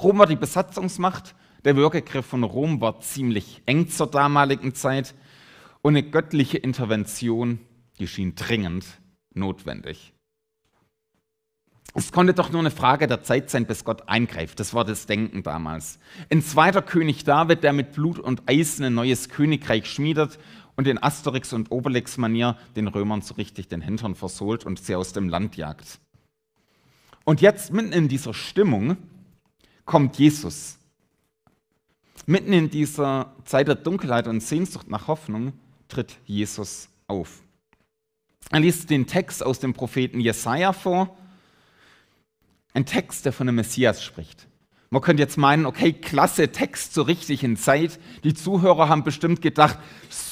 Rom 0.00 0.18
war 0.18 0.26
die 0.26 0.36
Besatzungsmacht. 0.36 1.34
Der 1.64 1.74
Würgegriff 1.74 2.24
von 2.24 2.44
Rom 2.44 2.80
war 2.80 3.00
ziemlich 3.00 3.62
eng 3.66 3.88
zur 3.88 4.06
damaligen 4.06 4.76
Zeit. 4.76 5.14
Und 5.82 5.96
eine 5.96 6.08
göttliche 6.08 6.58
Intervention, 6.58 7.58
die 7.98 8.06
schien 8.06 8.36
dringend 8.36 8.86
notwendig. 9.34 10.12
Es 11.96 12.10
konnte 12.10 12.34
doch 12.34 12.50
nur 12.50 12.60
eine 12.60 12.72
Frage 12.72 13.06
der 13.06 13.22
Zeit 13.22 13.50
sein, 13.50 13.66
bis 13.66 13.84
Gott 13.84 14.08
eingreift. 14.08 14.58
Das 14.58 14.74
war 14.74 14.84
das 14.84 15.06
Denken 15.06 15.42
damals. 15.42 15.98
Ein 16.30 16.42
zweiter 16.42 16.82
König 16.82 17.24
David, 17.24 17.62
der 17.62 17.72
mit 17.72 17.92
Blut 17.92 18.18
und 18.18 18.48
Eisen 18.48 18.84
ein 18.84 18.94
neues 18.94 19.28
Königreich 19.28 19.86
schmiedet 19.86 20.38
und 20.76 20.86
in 20.86 21.02
Asterix 21.02 21.52
und 21.52 21.70
Obelix-Manier 21.70 22.56
den 22.76 22.88
Römern 22.88 23.22
so 23.22 23.34
richtig 23.34 23.68
den 23.68 23.80
Hintern 23.80 24.14
versohlt 24.14 24.64
und 24.64 24.78
sie 24.78 24.94
aus 24.94 25.12
dem 25.12 25.28
Land 25.28 25.56
jagt. 25.56 26.00
Und 27.24 27.40
jetzt, 27.40 27.72
mitten 27.72 27.92
in 27.92 28.08
dieser 28.08 28.34
Stimmung, 28.34 28.96
kommt 29.84 30.18
Jesus. 30.18 30.78
Mitten 32.26 32.52
in 32.52 32.70
dieser 32.70 33.34
Zeit 33.44 33.68
der 33.68 33.74
Dunkelheit 33.74 34.26
und 34.26 34.42
Sehnsucht 34.42 34.88
nach 34.88 35.08
Hoffnung 35.08 35.52
tritt 35.88 36.16
Jesus 36.26 36.88
auf. 37.06 37.42
Er 38.50 38.60
liest 38.60 38.90
den 38.90 39.06
Text 39.06 39.44
aus 39.44 39.58
dem 39.58 39.72
Propheten 39.72 40.20
Jesaja 40.20 40.72
vor 40.72 41.16
ein 42.74 42.84
Text, 42.84 43.24
der 43.24 43.32
von 43.32 43.48
einem 43.48 43.56
Messias 43.56 44.02
spricht. 44.02 44.48
Man 44.90 45.00
könnte 45.00 45.22
jetzt 45.22 45.38
meinen, 45.38 45.64
okay, 45.64 45.92
klasse 45.92 46.52
Text 46.52 46.92
zur 46.92 47.06
richtigen 47.06 47.56
Zeit. 47.56 47.98
Die 48.22 48.34
Zuhörer 48.34 48.88
haben 48.88 49.04
bestimmt 49.04 49.42
gedacht, 49.42 49.78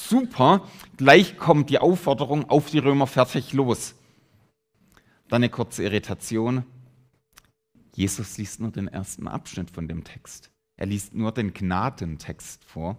super, 0.09 0.67
gleich 0.97 1.37
kommt 1.37 1.69
die 1.69 1.79
Aufforderung 1.79 2.49
auf 2.49 2.69
die 2.69 2.79
Römer 2.79 3.07
fertig 3.07 3.53
los. 3.53 3.95
Dann 5.27 5.43
eine 5.43 5.49
kurze 5.49 5.83
Irritation. 5.83 6.63
Jesus 7.95 8.37
liest 8.37 8.59
nur 8.59 8.71
den 8.71 8.87
ersten 8.87 9.27
Abschnitt 9.27 9.69
von 9.69 9.87
dem 9.87 10.03
Text. 10.03 10.51
Er 10.77 10.87
liest 10.87 11.13
nur 11.13 11.31
den 11.31 11.53
Gnadentext 11.53 12.65
vor. 12.65 12.97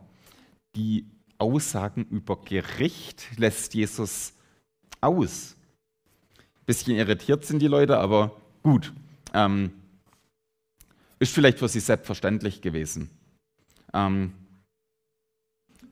Die 0.77 1.07
Aussagen 1.39 2.05
über 2.05 2.41
Gericht 2.41 3.27
lässt 3.37 3.75
Jesus 3.75 4.35
aus. 5.01 5.57
Bisschen 6.67 6.97
irritiert 6.97 7.45
sind 7.45 7.61
die 7.61 7.69
Leute, 7.69 7.99
aber 7.99 8.41
gut. 8.63 8.93
Ähm, 9.33 9.73
ist 11.19 11.35
vielleicht 11.35 11.59
für 11.59 11.69
sie 11.69 11.81
selbstverständlich 11.81 12.63
gewesen. 12.63 13.11
Ähm, 13.93 14.33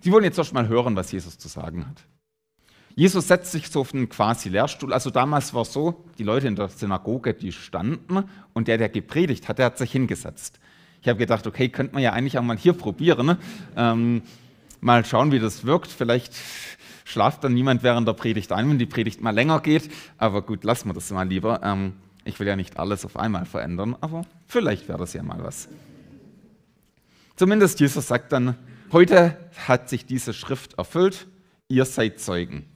sie 0.02 0.12
wollen 0.12 0.24
jetzt 0.24 0.38
erst 0.38 0.52
mal 0.52 0.68
hören, 0.68 0.94
was 0.96 1.10
Jesus 1.12 1.38
zu 1.38 1.48
sagen 1.48 1.86
hat. 1.86 2.04
Jesus 2.94 3.28
setzt 3.28 3.52
sich 3.52 3.68
so 3.68 3.80
auf 3.80 3.94
einen 3.94 4.08
quasi 4.08 4.50
Lehrstuhl. 4.50 4.92
Also 4.92 5.10
damals 5.10 5.54
war 5.54 5.62
es 5.62 5.72
so, 5.72 6.04
die 6.18 6.24
Leute 6.24 6.46
in 6.46 6.56
der 6.56 6.68
Synagoge, 6.68 7.32
die 7.32 7.52
standen 7.52 8.24
und 8.52 8.68
der, 8.68 8.76
der 8.76 8.90
gepredigt 8.90 9.48
hat, 9.48 9.58
der 9.58 9.66
hat 9.66 9.78
sich 9.78 9.92
hingesetzt. 9.92 10.60
Ich 11.00 11.08
habe 11.08 11.18
gedacht, 11.18 11.46
okay, 11.46 11.68
könnte 11.68 11.94
man 11.94 12.02
ja 12.02 12.12
eigentlich 12.12 12.38
auch 12.38 12.42
mal 12.42 12.56
hier 12.56 12.74
probieren. 12.74 13.26
Ne? 13.26 13.38
Ähm, 13.76 14.22
mal 14.80 15.04
schauen, 15.04 15.32
wie 15.32 15.38
das 15.38 15.64
wirkt. 15.64 15.88
Vielleicht 15.88 16.34
schlaft 17.04 17.44
dann 17.44 17.54
niemand 17.54 17.82
während 17.82 18.06
der 18.06 18.12
Predigt 18.12 18.52
ein, 18.52 18.68
wenn 18.68 18.78
die 18.78 18.86
Predigt 18.86 19.20
mal 19.20 19.34
länger 19.34 19.60
geht. 19.60 19.90
Aber 20.18 20.42
gut, 20.42 20.62
lassen 20.62 20.88
wir 20.88 20.94
das 20.94 21.10
mal 21.10 21.26
lieber. 21.26 21.60
Ähm, 21.64 21.94
ich 22.24 22.38
will 22.38 22.46
ja 22.46 22.56
nicht 22.56 22.78
alles 22.78 23.04
auf 23.04 23.16
einmal 23.16 23.46
verändern, 23.46 23.96
aber 24.00 24.22
vielleicht 24.46 24.88
wäre 24.88 24.98
das 24.98 25.12
ja 25.12 25.22
mal 25.22 25.42
was. 25.42 25.68
Zumindest 27.34 27.80
Jesus 27.80 28.06
sagt 28.06 28.32
dann, 28.32 28.56
heute 28.92 29.36
hat 29.66 29.88
sich 29.88 30.06
diese 30.06 30.32
Schrift 30.32 30.74
erfüllt, 30.78 31.26
ihr 31.68 31.84
seid 31.84 32.20
Zeugen. 32.20 32.66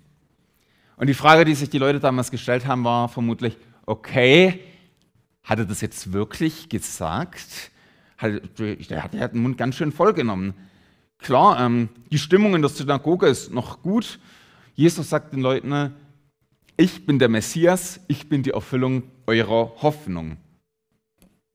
Und 0.96 1.08
die 1.08 1.14
Frage, 1.14 1.44
die 1.44 1.54
sich 1.54 1.68
die 1.68 1.78
Leute 1.78 2.00
damals 2.00 2.30
gestellt 2.30 2.66
haben, 2.66 2.84
war 2.84 3.08
vermutlich, 3.08 3.56
okay, 3.84 4.60
hat 5.42 5.58
er 5.58 5.64
das 5.66 5.80
jetzt 5.80 6.12
wirklich 6.12 6.68
gesagt? 6.68 7.70
Der 8.20 9.02
hat 9.02 9.34
den 9.34 9.42
Mund 9.42 9.58
ganz 9.58 9.76
schön 9.76 9.92
vollgenommen. 9.92 10.54
Klar, 11.18 11.60
ähm, 11.60 11.88
die 12.10 12.18
Stimmung 12.18 12.54
in 12.54 12.62
der 12.62 12.70
Synagoge 12.70 13.26
ist 13.26 13.52
noch 13.52 13.82
gut. 13.82 14.18
Jesus 14.74 15.08
sagt 15.10 15.32
den 15.32 15.40
Leuten, 15.40 15.94
ich 16.76 17.06
bin 17.06 17.18
der 17.18 17.28
Messias, 17.28 18.00
ich 18.08 18.28
bin 18.28 18.42
die 18.42 18.50
Erfüllung 18.50 19.04
eurer 19.26 19.72
Hoffnung. 19.82 20.36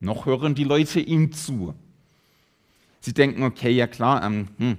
Noch 0.00 0.26
hören 0.26 0.54
die 0.54 0.64
Leute 0.64 1.00
ihm 1.00 1.32
zu. 1.32 1.74
Sie 3.02 3.12
denken, 3.12 3.42
okay, 3.42 3.70
ja 3.70 3.86
klar, 3.86 4.22
ähm, 4.24 4.48
hm, 4.58 4.78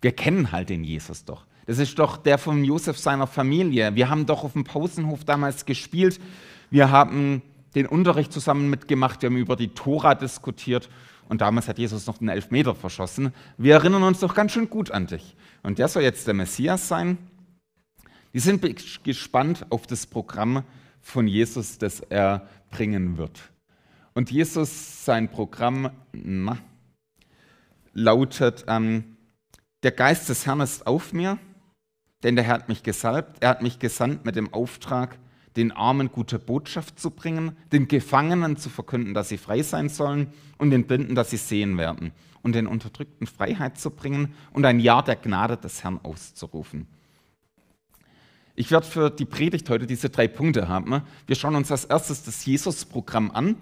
wir 0.00 0.12
kennen 0.12 0.50
halt 0.50 0.68
den 0.68 0.84
Jesus 0.84 1.24
doch. 1.24 1.46
Das 1.66 1.78
ist 1.78 1.98
doch 2.00 2.16
der 2.16 2.36
von 2.36 2.64
Josef 2.64 2.98
seiner 2.98 3.28
Familie. 3.28 3.94
Wir 3.94 4.10
haben 4.10 4.26
doch 4.26 4.42
auf 4.42 4.54
dem 4.54 4.64
Pausenhof 4.64 5.24
damals 5.24 5.64
gespielt. 5.66 6.20
Wir 6.68 6.90
haben 6.90 7.42
den 7.76 7.86
Unterricht 7.86 8.32
zusammen 8.32 8.68
mitgemacht. 8.70 9.22
Wir 9.22 9.28
haben 9.28 9.36
über 9.36 9.54
die 9.54 9.68
Tora 9.68 10.16
diskutiert. 10.16 10.90
Und 11.28 11.42
damals 11.42 11.68
hat 11.68 11.78
Jesus 11.78 12.08
noch 12.08 12.18
den 12.18 12.28
Elfmeter 12.28 12.74
verschossen. 12.74 13.32
Wir 13.56 13.74
erinnern 13.74 14.02
uns 14.02 14.18
doch 14.18 14.34
ganz 14.34 14.50
schön 14.50 14.68
gut 14.68 14.90
an 14.90 15.06
dich. 15.06 15.36
Und 15.62 15.78
der 15.78 15.86
soll 15.86 16.02
jetzt 16.02 16.26
der 16.26 16.34
Messias 16.34 16.88
sein? 16.88 17.18
Die 18.34 18.40
sind 18.40 18.64
gespannt 19.04 19.64
auf 19.70 19.86
das 19.86 20.06
Programm 20.06 20.64
von 21.00 21.28
Jesus, 21.28 21.78
das 21.78 22.00
er 22.00 22.48
bringen 22.70 23.16
wird. 23.16 23.40
Und 24.14 24.32
Jesus, 24.32 25.04
sein 25.04 25.30
Programm 25.30 25.90
na, 26.12 26.58
lautet, 27.92 28.64
ähm, 28.68 29.16
der 29.82 29.92
Geist 29.92 30.28
des 30.28 30.46
Herrn 30.46 30.60
ist 30.60 30.86
auf 30.86 31.12
mir, 31.12 31.38
denn 32.22 32.36
der 32.36 32.44
Herr 32.44 32.54
hat 32.54 32.68
mich 32.68 32.82
gesalbt, 32.82 33.38
er 33.40 33.50
hat 33.50 33.62
mich 33.62 33.78
gesandt 33.78 34.24
mit 34.24 34.36
dem 34.36 34.52
Auftrag, 34.52 35.18
den 35.56 35.72
Armen 35.72 36.12
gute 36.12 36.38
Botschaft 36.38 37.00
zu 37.00 37.10
bringen, 37.10 37.56
den 37.72 37.88
Gefangenen 37.88 38.56
zu 38.56 38.68
verkünden, 38.68 39.14
dass 39.14 39.30
sie 39.30 39.38
frei 39.38 39.62
sein 39.62 39.88
sollen 39.88 40.28
und 40.58 40.70
den 40.70 40.86
Blinden, 40.86 41.14
dass 41.14 41.30
sie 41.30 41.38
sehen 41.38 41.76
werden 41.78 42.12
und 42.42 42.54
den 42.54 42.66
Unterdrückten 42.66 43.26
Freiheit 43.26 43.78
zu 43.78 43.90
bringen 43.90 44.34
und 44.52 44.64
ein 44.64 44.80
Jahr 44.80 45.02
der 45.02 45.16
Gnade 45.16 45.56
des 45.56 45.82
Herrn 45.82 45.98
auszurufen. 46.02 46.86
Ich 48.54 48.70
werde 48.70 48.86
für 48.86 49.10
die 49.10 49.24
Predigt 49.24 49.68
heute 49.70 49.86
diese 49.86 50.10
drei 50.10 50.28
Punkte 50.28 50.68
haben. 50.68 51.02
Wir 51.26 51.36
schauen 51.36 51.54
uns 51.54 51.72
als 51.72 51.86
erstes 51.86 52.22
das 52.24 52.44
Jesus-Programm 52.44 53.30
an, 53.30 53.56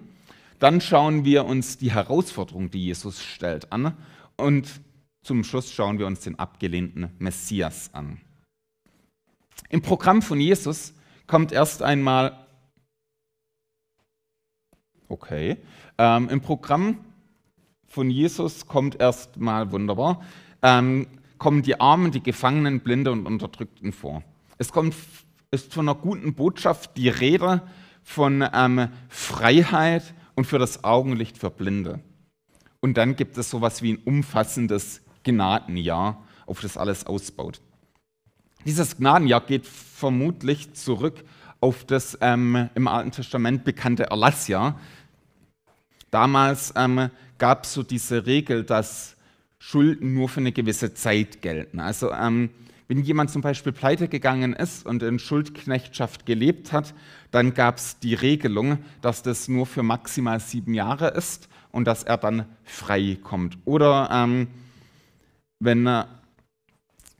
dann 0.59 0.81
schauen 0.81 1.23
wir 1.23 1.45
uns 1.45 1.77
die 1.77 1.91
Herausforderung, 1.91 2.69
die 2.69 2.85
Jesus 2.85 3.23
stellt, 3.23 3.71
an 3.71 3.93
und 4.39 4.81
zum 5.21 5.43
Schluss 5.43 5.71
schauen 5.71 5.99
wir 5.99 6.07
uns 6.07 6.21
den 6.21 6.39
abgelehnten 6.39 7.11
Messias 7.19 7.93
an. 7.93 8.19
Im 9.69 9.81
Programm 9.81 10.21
von 10.21 10.39
Jesus 10.39 10.93
kommt 11.27 11.51
erst 11.51 11.83
einmal, 11.83 12.47
okay, 15.07 15.57
ähm, 15.97 16.29
im 16.29 16.41
Programm 16.41 17.05
von 17.87 18.09
Jesus 18.09 18.65
kommt 18.65 18.99
erst 18.99 19.37
mal 19.37 19.71
wunderbar, 19.71 20.23
ähm, 20.61 21.07
kommen 21.37 21.61
die 21.61 21.79
Armen, 21.79 22.11
die 22.11 22.23
Gefangenen, 22.23 22.79
Blinde 22.79 23.11
und 23.11 23.25
Unterdrückten 23.25 23.91
vor. 23.91 24.23
Es 24.57 24.71
kommt, 24.71 24.95
ist 25.51 25.73
von 25.73 25.87
einer 25.87 25.97
guten 25.97 26.33
Botschaft 26.33 26.97
die 26.97 27.09
Rede 27.09 27.61
von 28.03 28.43
ähm, 28.53 28.89
Freiheit 29.07 30.13
und 30.35 30.45
für 30.45 30.59
das 30.59 30.83
Augenlicht 30.83 31.37
für 31.37 31.49
Blinde. 31.49 31.99
Und 32.81 32.97
dann 32.97 33.15
gibt 33.15 33.37
es 33.37 33.49
sowas 33.49 33.81
wie 33.81 33.93
ein 33.93 34.01
umfassendes 34.05 35.01
Gnadenjahr, 35.23 36.23
auf 36.45 36.61
das 36.61 36.77
alles 36.77 37.05
ausbaut. 37.05 37.61
Dieses 38.65 38.97
Gnadenjahr 38.97 39.41
geht 39.41 39.65
vermutlich 39.67 40.73
zurück 40.73 41.23
auf 41.61 41.83
das 41.85 42.17
ähm, 42.21 42.69
im 42.75 42.87
Alten 42.87 43.11
Testament 43.11 43.63
bekannte 43.63 44.03
Erlassjahr. 44.03 44.79
Damals 46.09 46.73
ähm, 46.75 47.09
gab 47.37 47.65
es 47.65 47.73
so 47.73 47.83
diese 47.83 48.25
Regel, 48.25 48.63
dass 48.63 49.15
Schulden 49.59 50.13
nur 50.13 50.29
für 50.29 50.39
eine 50.39 50.51
gewisse 50.51 50.93
Zeit 50.93 51.41
gelten. 51.41 51.79
Also 51.79 52.11
ähm, 52.11 52.49
wenn 52.87 53.03
jemand 53.03 53.29
zum 53.29 53.41
Beispiel 53.41 53.71
pleite 53.71 54.07
gegangen 54.07 54.53
ist 54.53 54.85
und 54.85 55.03
in 55.03 55.19
Schuldknechtschaft 55.19 56.25
gelebt 56.25 56.71
hat, 56.71 56.95
dann 57.29 57.53
gab 57.53 57.77
es 57.77 57.99
die 57.99 58.15
Regelung, 58.15 58.79
dass 59.01 59.21
das 59.21 59.47
nur 59.47 59.65
für 59.67 59.83
maximal 59.83 60.39
sieben 60.39 60.73
Jahre 60.73 61.09
ist 61.09 61.49
und 61.71 61.85
dass 61.85 62.03
er 62.03 62.17
dann 62.17 62.45
frei 62.63 63.17
kommt. 63.21 63.57
Oder 63.65 64.09
ähm, 64.11 64.47
wenn, 65.59 65.85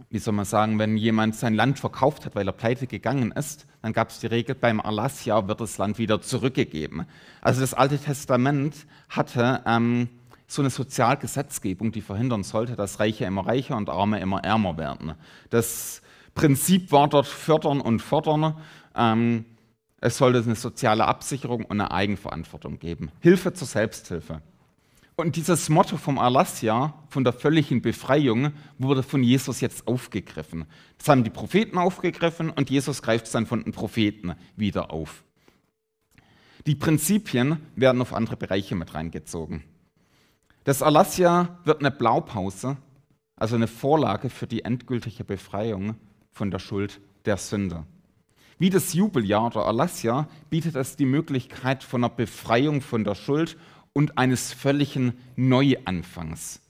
wie 0.09 0.19
soll 0.19 0.33
man 0.33 0.45
sagen, 0.45 0.79
wenn 0.79 0.97
jemand 0.97 1.35
sein 1.35 1.53
Land 1.53 1.79
verkauft 1.79 2.25
hat, 2.25 2.35
weil 2.35 2.47
er 2.47 2.53
pleite 2.53 2.87
gegangen 2.87 3.31
ist, 3.31 3.67
dann 3.81 3.93
gab 3.93 4.09
es 4.09 4.19
die 4.19 4.27
Regel, 4.27 4.55
beim 4.55 4.79
Erlassjahr 4.79 5.47
wird 5.47 5.61
das 5.61 5.77
Land 5.77 5.97
wieder 5.97 6.21
zurückgegeben. 6.21 7.05
Also 7.41 7.61
das 7.61 7.73
Alte 7.73 7.97
Testament 7.97 8.87
hatte 9.09 9.61
ähm, 9.65 10.09
so 10.47 10.61
eine 10.61 10.69
Sozialgesetzgebung, 10.69 11.91
die 11.91 12.01
verhindern 12.01 12.43
sollte, 12.43 12.75
dass 12.75 12.99
Reiche 12.99 13.25
immer 13.25 13.45
reicher 13.45 13.77
und 13.77 13.89
Arme 13.89 14.19
immer 14.19 14.43
ärmer 14.43 14.77
werden. 14.77 15.13
Das 15.49 16.01
Prinzip 16.33 16.91
war 16.91 17.07
dort 17.07 17.27
fördern 17.27 17.81
und 17.81 18.01
fordern. 18.01 18.55
Ähm, 18.95 19.45
es 20.01 20.17
sollte 20.17 20.39
eine 20.39 20.55
soziale 20.55 21.05
Absicherung 21.05 21.65
und 21.65 21.71
eine 21.71 21.91
Eigenverantwortung 21.91 22.79
geben. 22.79 23.11
Hilfe 23.19 23.53
zur 23.53 23.67
Selbsthilfe. 23.67 24.41
Und 25.15 25.35
dieses 25.35 25.67
Motto 25.67 25.97
vom 25.97 26.15
Erlassjahr, 26.15 27.03
von 27.09 27.25
der 27.25 27.33
völligen 27.33 27.81
Befreiung, 27.81 28.53
wurde 28.77 29.03
von 29.03 29.21
Jesus 29.21 29.59
jetzt 29.59 29.85
aufgegriffen. 29.85 30.65
Das 30.97 31.09
haben 31.09 31.25
die 31.25 31.29
Propheten 31.29 31.77
aufgegriffen 31.77 32.49
und 32.49 32.69
Jesus 32.69 33.01
greift 33.01 33.25
es 33.25 33.33
dann 33.33 33.45
von 33.45 33.61
den 33.61 33.73
Propheten 33.73 34.35
wieder 34.55 34.91
auf. 34.91 35.25
Die 36.65 36.75
Prinzipien 36.75 37.59
werden 37.75 38.01
auf 38.01 38.13
andere 38.13 38.37
Bereiche 38.37 38.75
mit 38.75 38.93
reingezogen. 38.93 39.63
Das 40.63 40.81
Erlassjahr 40.81 41.59
wird 41.65 41.81
eine 41.81 41.91
Blaupause, 41.91 42.77
also 43.35 43.55
eine 43.55 43.67
Vorlage 43.67 44.29
für 44.29 44.47
die 44.47 44.63
endgültige 44.63 45.25
Befreiung 45.25 45.95
von 46.31 46.49
der 46.49 46.59
Schuld 46.59 47.01
der 47.25 47.35
Sünde. 47.35 47.85
Wie 48.59 48.69
das 48.69 48.93
Jubeljahr 48.93 49.47
oder 49.47 49.61
Erlassjahr 49.61 50.27
bietet 50.49 50.75
es 50.75 50.97
die 50.97 51.05
Möglichkeit 51.05 51.81
von 51.81 52.03
einer 52.03 52.13
Befreiung 52.13 52.81
von 52.81 53.05
der 53.05 53.15
Schuld 53.15 53.57
und 53.93 54.17
eines 54.17 54.51
völligen 54.51 55.13
Neuanfangs. 55.37 56.61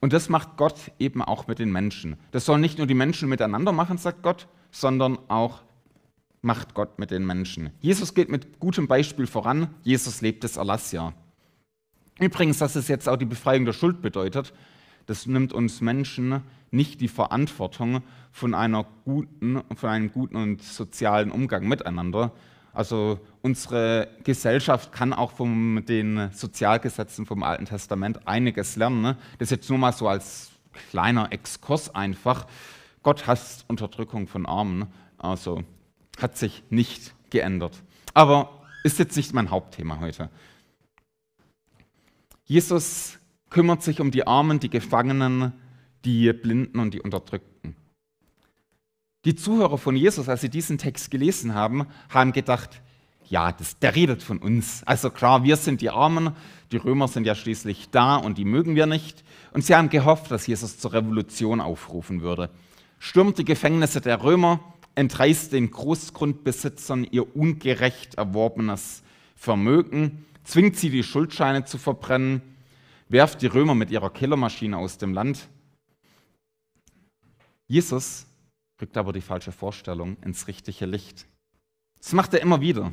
Und 0.00 0.12
das 0.12 0.28
macht 0.28 0.56
Gott 0.56 0.90
eben 0.98 1.22
auch 1.22 1.46
mit 1.46 1.60
den 1.60 1.70
Menschen. 1.70 2.16
Das 2.32 2.44
sollen 2.44 2.60
nicht 2.60 2.78
nur 2.78 2.88
die 2.88 2.94
Menschen 2.94 3.28
miteinander 3.28 3.70
machen, 3.70 3.98
sagt 3.98 4.22
Gott, 4.22 4.48
sondern 4.72 5.16
auch 5.28 5.62
macht 6.42 6.74
Gott 6.74 6.98
mit 6.98 7.12
den 7.12 7.24
Menschen. 7.24 7.70
Jesus 7.80 8.12
geht 8.12 8.28
mit 8.28 8.58
gutem 8.58 8.88
Beispiel 8.88 9.28
voran. 9.28 9.68
Jesus 9.84 10.20
lebt 10.20 10.42
das 10.42 10.56
Erlassjahr. 10.56 11.14
Übrigens, 12.18 12.58
dass 12.58 12.76
es 12.76 12.88
jetzt 12.88 13.08
auch 13.08 13.16
die 13.16 13.24
Befreiung 13.24 13.64
der 13.64 13.72
Schuld 13.72 14.02
bedeutet, 14.02 14.52
das 15.06 15.26
nimmt 15.26 15.52
uns 15.52 15.80
Menschen 15.80 16.42
nicht 16.70 17.00
die 17.00 17.08
Verantwortung 17.08 18.02
von, 18.32 18.54
einer 18.54 18.84
guten, 19.04 19.62
von 19.76 19.88
einem 19.88 20.12
guten 20.12 20.36
und 20.36 20.62
sozialen 20.62 21.30
Umgang 21.30 21.68
miteinander, 21.68 22.32
also 22.74 23.20
unsere 23.40 24.08
Gesellschaft 24.24 24.92
kann 24.92 25.12
auch 25.12 25.30
von 25.30 25.84
den 25.86 26.30
Sozialgesetzen 26.32 27.24
vom 27.24 27.44
Alten 27.44 27.66
Testament 27.66 28.26
einiges 28.26 28.74
lernen. 28.74 29.00
Ne? 29.00 29.16
Das 29.38 29.46
ist 29.46 29.50
jetzt 29.52 29.70
nur 29.70 29.78
mal 29.78 29.92
so 29.92 30.08
als 30.08 30.50
kleiner 30.90 31.32
Exkurs 31.32 31.94
einfach. 31.94 32.48
Gott 33.04 33.28
hasst 33.28 33.64
Unterdrückung 33.68 34.26
von 34.26 34.44
Armen, 34.44 34.88
also 35.18 35.62
hat 36.20 36.36
sich 36.36 36.64
nicht 36.68 37.14
geändert. 37.30 37.80
Aber 38.12 38.62
ist 38.82 38.98
jetzt 38.98 39.16
nicht 39.16 39.32
mein 39.32 39.50
Hauptthema 39.50 40.00
heute. 40.00 40.28
Jesus 42.44 43.18
kümmert 43.54 43.84
sich 43.84 44.00
um 44.00 44.10
die 44.10 44.26
Armen, 44.26 44.58
die 44.58 44.68
Gefangenen, 44.68 45.52
die 46.04 46.32
Blinden 46.32 46.80
und 46.80 46.92
die 46.92 47.00
Unterdrückten. 47.00 47.76
Die 49.24 49.36
Zuhörer 49.36 49.78
von 49.78 49.94
Jesus, 49.94 50.28
als 50.28 50.40
sie 50.40 50.48
diesen 50.48 50.76
Text 50.76 51.12
gelesen 51.12 51.54
haben, 51.54 51.86
haben 52.10 52.32
gedacht, 52.32 52.82
ja, 53.28 53.52
das, 53.52 53.78
der 53.78 53.94
redet 53.94 54.24
von 54.24 54.38
uns. 54.38 54.82
Also 54.86 55.08
klar, 55.08 55.44
wir 55.44 55.54
sind 55.54 55.82
die 55.82 55.90
Armen, 55.90 56.32
die 56.72 56.78
Römer 56.78 57.06
sind 57.06 57.28
ja 57.28 57.36
schließlich 57.36 57.90
da 57.90 58.16
und 58.16 58.38
die 58.38 58.44
mögen 58.44 58.74
wir 58.74 58.86
nicht. 58.86 59.22
Und 59.52 59.64
sie 59.64 59.76
haben 59.76 59.88
gehofft, 59.88 60.32
dass 60.32 60.48
Jesus 60.48 60.80
zur 60.80 60.92
Revolution 60.92 61.60
aufrufen 61.60 62.22
würde. 62.22 62.50
Stürmt 62.98 63.38
die 63.38 63.44
Gefängnisse 63.44 64.00
der 64.00 64.24
Römer, 64.24 64.58
entreißt 64.96 65.52
den 65.52 65.70
Großgrundbesitzern 65.70 67.06
ihr 67.08 67.36
ungerecht 67.36 68.16
erworbenes 68.16 69.04
Vermögen, 69.36 70.26
zwingt 70.42 70.76
sie, 70.76 70.90
die 70.90 71.04
Schuldscheine 71.04 71.64
zu 71.66 71.78
verbrennen, 71.78 72.42
werft 73.08 73.42
die 73.42 73.46
Römer 73.46 73.74
mit 73.74 73.90
ihrer 73.90 74.10
Killermaschine 74.10 74.76
aus 74.76 74.98
dem 74.98 75.12
Land. 75.12 75.48
Jesus 77.66 78.26
rückt 78.80 78.96
aber 78.96 79.12
die 79.12 79.20
falsche 79.20 79.52
Vorstellung 79.52 80.16
ins 80.22 80.46
richtige 80.48 80.86
Licht. 80.86 81.26
Das 81.98 82.12
macht 82.12 82.34
er 82.34 82.42
immer 82.42 82.60
wieder. 82.60 82.92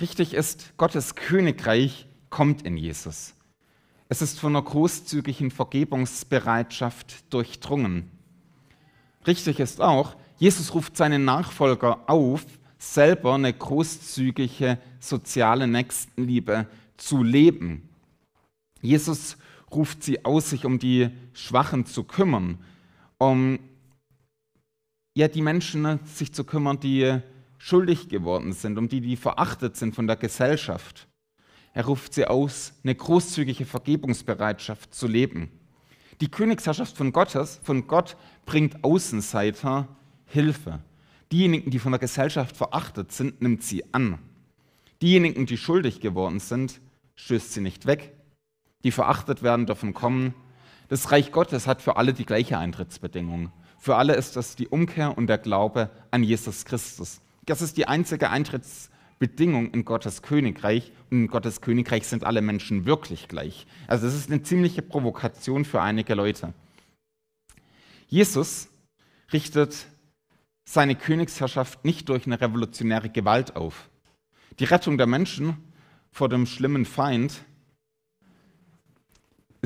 Richtig 0.00 0.34
ist, 0.34 0.76
Gottes 0.76 1.14
Königreich 1.14 2.06
kommt 2.30 2.62
in 2.62 2.76
Jesus. 2.76 3.34
Es 4.08 4.22
ist 4.22 4.38
von 4.38 4.54
einer 4.54 4.64
großzügigen 4.64 5.50
Vergebungsbereitschaft 5.50 7.32
durchdrungen. 7.32 8.10
Richtig 9.26 9.60
ist 9.60 9.80
auch, 9.80 10.16
Jesus 10.36 10.74
ruft 10.74 10.96
seinen 10.96 11.24
Nachfolger 11.24 12.08
auf, 12.08 12.46
selber 12.78 13.34
eine 13.34 13.52
großzügige 13.52 14.78
soziale 15.00 15.66
Nächstenliebe 15.66 16.66
zu 16.96 17.22
leben. 17.22 17.88
Jesus 18.80 19.36
ruft 19.70 20.02
sie 20.02 20.24
aus, 20.24 20.50
sich 20.50 20.64
um 20.64 20.78
die 20.78 21.10
Schwachen 21.32 21.86
zu 21.86 22.04
kümmern, 22.04 22.58
um 23.18 23.58
ja, 25.14 25.28
die 25.28 25.42
Menschen 25.42 25.82
ne, 25.82 25.98
sich 26.04 26.32
zu 26.32 26.44
kümmern, 26.44 26.78
die 26.78 27.20
schuldig 27.58 28.08
geworden 28.08 28.52
sind, 28.52 28.78
um 28.78 28.88
die, 28.88 29.00
die 29.00 29.16
verachtet 29.16 29.76
sind 29.76 29.94
von 29.94 30.06
der 30.06 30.16
Gesellschaft. 30.16 31.08
Er 31.74 31.86
ruft 31.86 32.14
sie 32.14 32.26
aus, 32.26 32.72
eine 32.84 32.94
großzügige 32.94 33.64
Vergebungsbereitschaft 33.64 34.94
zu 34.94 35.06
leben. 35.06 35.50
Die 36.20 36.30
Königsherrschaft 36.30 36.96
von, 36.96 37.12
Gottes, 37.12 37.60
von 37.62 37.86
Gott 37.86 38.16
bringt 38.46 38.82
Außenseiter 38.84 39.88
Hilfe. 40.26 40.80
Diejenigen, 41.30 41.70
die 41.70 41.78
von 41.78 41.92
der 41.92 41.98
Gesellschaft 41.98 42.56
verachtet 42.56 43.12
sind, 43.12 43.42
nimmt 43.42 43.62
sie 43.62 43.84
an. 43.92 44.18
Diejenigen, 45.02 45.46
die 45.46 45.56
schuldig 45.56 46.00
geworden 46.00 46.40
sind, 46.40 46.80
stößt 47.16 47.52
sie 47.52 47.60
nicht 47.60 47.86
weg. 47.86 48.14
Die 48.84 48.90
verachtet 48.90 49.42
werden, 49.42 49.66
dürfen 49.66 49.94
kommen. 49.94 50.34
Das 50.88 51.10
Reich 51.12 51.32
Gottes 51.32 51.66
hat 51.66 51.82
für 51.82 51.96
alle 51.96 52.14
die 52.14 52.24
gleiche 52.24 52.58
Eintrittsbedingung. 52.58 53.52
Für 53.78 53.96
alle 53.96 54.14
ist 54.14 54.36
das 54.36 54.56
die 54.56 54.68
Umkehr 54.68 55.16
und 55.16 55.26
der 55.26 55.38
Glaube 55.38 55.90
an 56.10 56.22
Jesus 56.22 56.64
Christus. 56.64 57.20
Das 57.46 57.62
ist 57.62 57.76
die 57.76 57.86
einzige 57.86 58.30
Eintrittsbedingung 58.30 59.70
in 59.70 59.84
Gottes 59.84 60.22
Königreich. 60.22 60.92
Und 61.10 61.22
in 61.22 61.28
Gottes 61.28 61.60
Königreich 61.60 62.06
sind 62.06 62.24
alle 62.24 62.42
Menschen 62.42 62.86
wirklich 62.86 63.28
gleich. 63.28 63.66
Also 63.86 64.06
das 64.06 64.14
ist 64.14 64.30
eine 64.30 64.42
ziemliche 64.42 64.82
Provokation 64.82 65.64
für 65.64 65.80
einige 65.80 66.14
Leute. 66.14 66.52
Jesus 68.08 68.68
richtet 69.32 69.86
seine 70.64 70.96
Königsherrschaft 70.96 71.84
nicht 71.84 72.08
durch 72.08 72.26
eine 72.26 72.40
revolutionäre 72.40 73.08
Gewalt 73.10 73.56
auf. 73.56 73.88
Die 74.58 74.64
Rettung 74.64 74.98
der 74.98 75.06
Menschen 75.06 75.56
vor 76.10 76.28
dem 76.28 76.46
schlimmen 76.46 76.84
Feind 76.84 77.44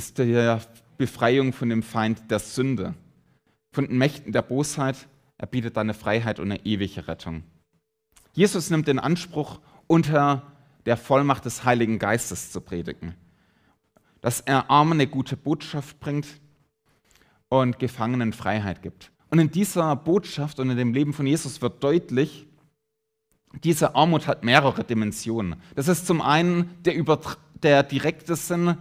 ist 0.03 0.19
die 0.19 0.57
Befreiung 0.99 1.53
von 1.53 1.69
dem 1.69 1.83
Feind 1.83 2.29
der 2.31 2.41
Sünde 2.41 2.95
von 3.73 3.87
den 3.87 3.97
Mächten 3.99 4.33
der 4.33 4.43
Bosheit. 4.43 5.09
Er 5.39 5.47
bietet 5.47 5.79
eine 5.79 5.95
Freiheit 5.95 6.41
und 6.41 6.51
eine 6.51 6.65
ewige 6.67 7.07
Rettung. 7.07 7.45
Jesus 8.33 8.71
nimmt 8.71 8.89
den 8.89 8.99
Anspruch, 8.99 9.61
unter 9.87 10.43
der 10.87 10.97
Vollmacht 10.97 11.45
des 11.45 11.65
Heiligen 11.65 11.99
Geistes 11.99 12.51
zu 12.51 12.61
predigen. 12.61 13.15
Dass 14.21 14.41
er 14.41 14.71
Armen 14.71 14.95
eine 14.95 15.07
gute 15.07 15.37
Botschaft 15.37 16.01
bringt 16.01 16.27
und 17.49 17.79
Gefangenen 17.79 18.33
Freiheit 18.33 18.83
gibt. 18.83 19.13
Und 19.31 19.39
in 19.39 19.51
dieser 19.51 19.95
Botschaft 19.97 20.59
und 20.59 20.71
in 20.71 20.77
dem 20.77 20.93
Leben 20.93 21.13
von 21.13 21.27
Jesus 21.27 21.63
wird 21.63 21.83
deutlich, 21.83 22.47
diese 23.65 23.95
Armut 23.95 24.27
hat 24.27 24.45
mehrere 24.45 24.83
Dimensionen. 24.83 25.57
Das 25.75 25.89
ist 25.89 26.07
zum 26.07 26.21
einen 26.23 26.71
der, 26.85 27.03
der 27.63 27.83
direkte 27.83 28.35
Sinn, 28.35 28.77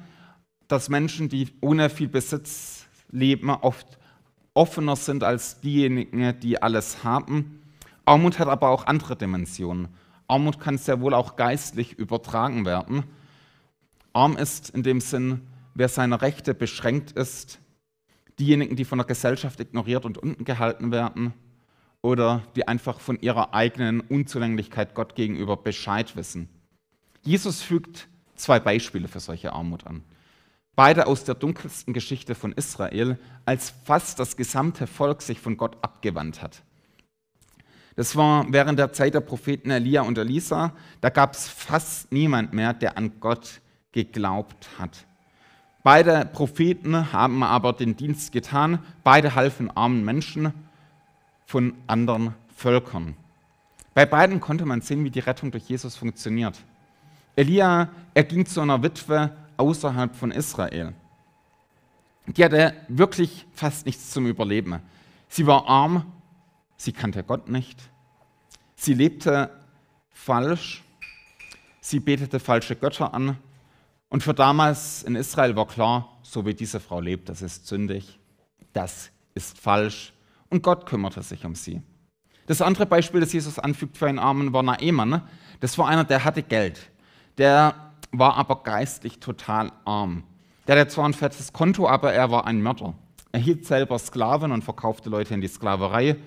dass 0.72 0.90
Menschen, 0.90 1.30
die 1.30 1.50
ohne 1.62 1.90
viel 1.90 2.08
Besitz 2.08 2.86
leben, 3.12 3.50
oft 3.50 4.00
offener 4.54 4.96
sind 4.96 5.24
als 5.24 5.60
diejenigen, 5.62 6.40
die 6.40 6.62
alles 6.62 7.04
haben. 7.04 7.62
Armut 8.06 8.40
hat 8.40 8.48
aber 8.48 8.70
auch 8.70 8.86
andere 8.86 9.16
Dimensionen. 9.16 9.90
Armut 10.28 10.60
kann 10.60 10.78
sehr 10.78 11.02
wohl 11.02 11.14
auch 11.14 11.36
geistlich 11.36 11.94
übertragen 11.94 12.66
werden. 12.66 13.04
Arm 14.14 14.38
ist 14.38 14.70
in 14.70 14.84
dem 14.84 15.02
Sinn, 15.02 15.42
wer 15.74 15.90
seine 15.90 16.22
Rechte 16.22 16.54
beschränkt 16.54 17.12
ist, 17.12 17.60
diejenigen, 18.40 18.76
die 18.76 18.86
von 18.86 18.98
der 18.98 19.08
Gesellschaft 19.08 19.60
ignoriert 19.60 20.06
und 20.06 20.18
unten 20.18 20.46
gehalten 20.46 20.92
werden 20.92 21.34
oder 22.02 22.44
die 22.56 22.68
einfach 22.68 23.00
von 23.00 23.20
ihrer 23.20 23.54
eigenen 23.54 24.02
Unzulänglichkeit 24.02 24.96
Gott 24.96 25.16
gegenüber 25.16 25.58
Bescheid 25.58 26.16
wissen. 26.16 26.50
Jesus 27.24 27.62
fügt 27.62 28.08
zwei 28.36 28.60
Beispiele 28.60 29.08
für 29.08 29.20
solche 29.20 29.54
Armut 29.54 29.86
an. 29.86 30.04
Beide 30.76 31.08
aus 31.08 31.24
der 31.24 31.36
dunkelsten 31.36 31.94
Geschichte 31.94 32.34
von 32.34 32.54
Israel, 32.54 33.20
als 33.46 33.74
fast 33.84 34.20
das 34.20 34.38
gesamte 34.38 34.88
Volk 34.88 35.22
sich 35.22 35.40
von 35.40 35.58
Gott 35.58 35.78
abgewandt 35.82 36.42
hat. 36.42 36.64
Das 37.96 38.16
war 38.16 38.46
während 38.50 38.80
der 38.80 38.94
Zeit 38.94 39.14
der 39.14 39.20
Propheten 39.20 39.70
Elia 39.70 40.02
und 40.02 40.18
Elisa. 40.18 40.74
Da 41.02 41.10
gab 41.10 41.34
es 41.34 41.48
fast 41.50 42.12
niemand 42.12 42.54
mehr, 42.54 42.74
der 42.74 42.98
an 42.98 43.20
Gott 43.20 43.62
geglaubt 43.92 44.70
hat. 44.80 45.06
Beide 45.84 46.26
Propheten 46.32 47.12
haben 47.12 47.44
aber 47.44 47.74
den 47.74 47.98
Dienst 47.98 48.32
getan. 48.32 48.80
Beide 49.04 49.36
halfen 49.36 49.70
armen 49.76 50.06
Menschen 50.06 50.54
von 51.46 51.74
anderen 51.88 52.34
Völkern. 52.56 53.16
Bei 53.94 54.06
beiden 54.06 54.40
konnte 54.40 54.66
man 54.66 54.82
sehen, 54.82 55.04
wie 55.04 55.10
die 55.10 55.20
Rettung 55.20 55.52
durch 55.52 55.68
Jesus 55.68 55.98
funktioniert. 55.98 56.58
Elia, 57.36 57.90
er 58.14 58.24
ging 58.24 58.46
zu 58.46 58.62
einer 58.62 58.84
Witwe 58.84 59.32
außerhalb 59.62 60.16
von 60.16 60.32
Israel. 60.32 60.94
Die 62.26 62.44
hatte 62.44 62.74
wirklich 62.88 63.46
fast 63.54 63.86
nichts 63.86 64.10
zum 64.10 64.26
Überleben. 64.26 64.80
Sie 65.30 65.46
war 65.46 65.68
arm, 65.68 66.12
sie 66.78 66.92
kannte 66.92 67.24
Gott 67.24 67.48
nicht, 67.48 67.80
sie 68.76 68.96
lebte 68.96 69.52
falsch, 70.10 70.84
sie 71.80 72.00
betete 72.00 72.40
falsche 72.40 72.76
Götter 72.76 73.14
an 73.14 73.38
und 74.10 74.24
für 74.24 74.34
damals 74.34 75.04
in 75.04 75.16
Israel 75.16 75.56
war 75.56 75.68
klar, 75.68 76.18
so 76.24 76.46
wie 76.46 76.54
diese 76.54 76.80
Frau 76.80 77.00
lebt, 77.00 77.30
das 77.30 77.42
ist 77.42 77.68
sündig, 77.68 78.20
das 78.74 79.12
ist 79.36 79.58
falsch 79.58 80.14
und 80.50 80.64
Gott 80.64 80.86
kümmerte 80.86 81.22
sich 81.22 81.46
um 81.46 81.56
sie. 81.56 81.82
Das 82.48 82.62
andere 82.62 82.86
Beispiel, 82.88 83.22
das 83.22 83.32
Jesus 83.32 83.60
anfügt 83.60 83.98
für 83.98 84.08
einen 84.08 84.20
Armen, 84.20 84.52
war 84.52 84.64
Naemann. 84.64 85.22
Das 85.62 85.78
war 85.78 85.88
einer, 85.88 86.04
der 86.04 86.26
hatte 86.26 86.44
Geld. 86.44 86.90
Der 87.38 87.91
war 88.12 88.36
aber 88.36 88.64
geistlich 88.64 89.20
total 89.20 89.72
arm. 89.86 90.24
Der 90.68 90.80
hatte 90.80 90.92
zwar 90.92 91.06
ein 91.06 91.14
fettes 91.14 91.54
Konto, 91.54 91.88
aber 91.88 92.14
er 92.14 92.32
war 92.32 92.46
ein 92.46 92.62
Mörder. 92.62 92.94
Er 93.32 93.40
hielt 93.40 93.66
selber 93.66 93.98
Sklaven 93.98 94.52
und 94.52 94.64
verkaufte 94.64 95.10
Leute 95.10 95.34
in 95.34 95.42
die 95.42 95.48
Sklaverei. 95.48 96.18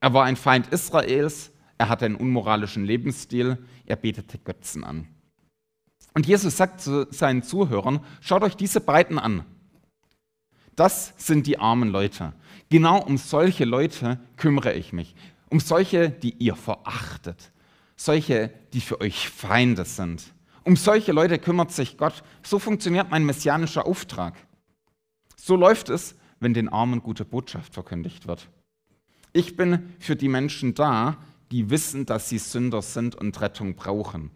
Er 0.00 0.14
war 0.14 0.24
ein 0.24 0.36
Feind 0.36 0.68
Israels. 0.68 1.52
Er 1.78 1.88
hatte 1.88 2.06
einen 2.06 2.16
unmoralischen 2.16 2.84
Lebensstil. 2.84 3.58
Er 3.84 3.96
betete 3.96 4.38
Götzen 4.38 4.82
an. 4.82 5.08
Und 6.14 6.26
Jesus 6.26 6.56
sagt 6.56 6.80
zu 6.80 7.06
seinen 7.10 7.42
Zuhörern, 7.42 8.00
schaut 8.20 8.42
euch 8.42 8.56
diese 8.56 8.80
beiden 8.80 9.18
an. 9.18 9.44
Das 10.74 11.12
sind 11.16 11.46
die 11.46 11.58
armen 11.58 11.90
Leute. 11.90 12.32
Genau 12.70 13.02
um 13.02 13.18
solche 13.18 13.64
Leute 13.64 14.18
kümmere 14.36 14.72
ich 14.72 14.92
mich. 14.92 15.14
Um 15.50 15.60
solche, 15.60 16.10
die 16.10 16.34
ihr 16.38 16.56
verachtet. 16.56 17.52
Solche, 17.96 18.52
die 18.72 18.80
für 18.80 19.00
euch 19.00 19.28
Feinde 19.28 19.84
sind. 19.84 20.34
Um 20.66 20.74
solche 20.74 21.12
Leute 21.12 21.38
kümmert 21.38 21.70
sich 21.70 21.96
Gott. 21.96 22.24
So 22.42 22.58
funktioniert 22.58 23.08
mein 23.08 23.24
messianischer 23.24 23.86
Auftrag. 23.86 24.34
So 25.36 25.54
läuft 25.54 25.90
es, 25.90 26.16
wenn 26.40 26.54
den 26.54 26.68
Armen 26.68 27.02
gute 27.02 27.24
Botschaft 27.24 27.72
verkündigt 27.72 28.26
wird. 28.26 28.48
Ich 29.32 29.54
bin 29.54 29.94
für 30.00 30.16
die 30.16 30.28
Menschen 30.28 30.74
da, 30.74 31.18
die 31.52 31.70
wissen, 31.70 32.04
dass 32.04 32.28
sie 32.28 32.38
Sünder 32.38 32.82
sind 32.82 33.14
und 33.14 33.40
Rettung 33.40 33.76
brauchen. 33.76 34.32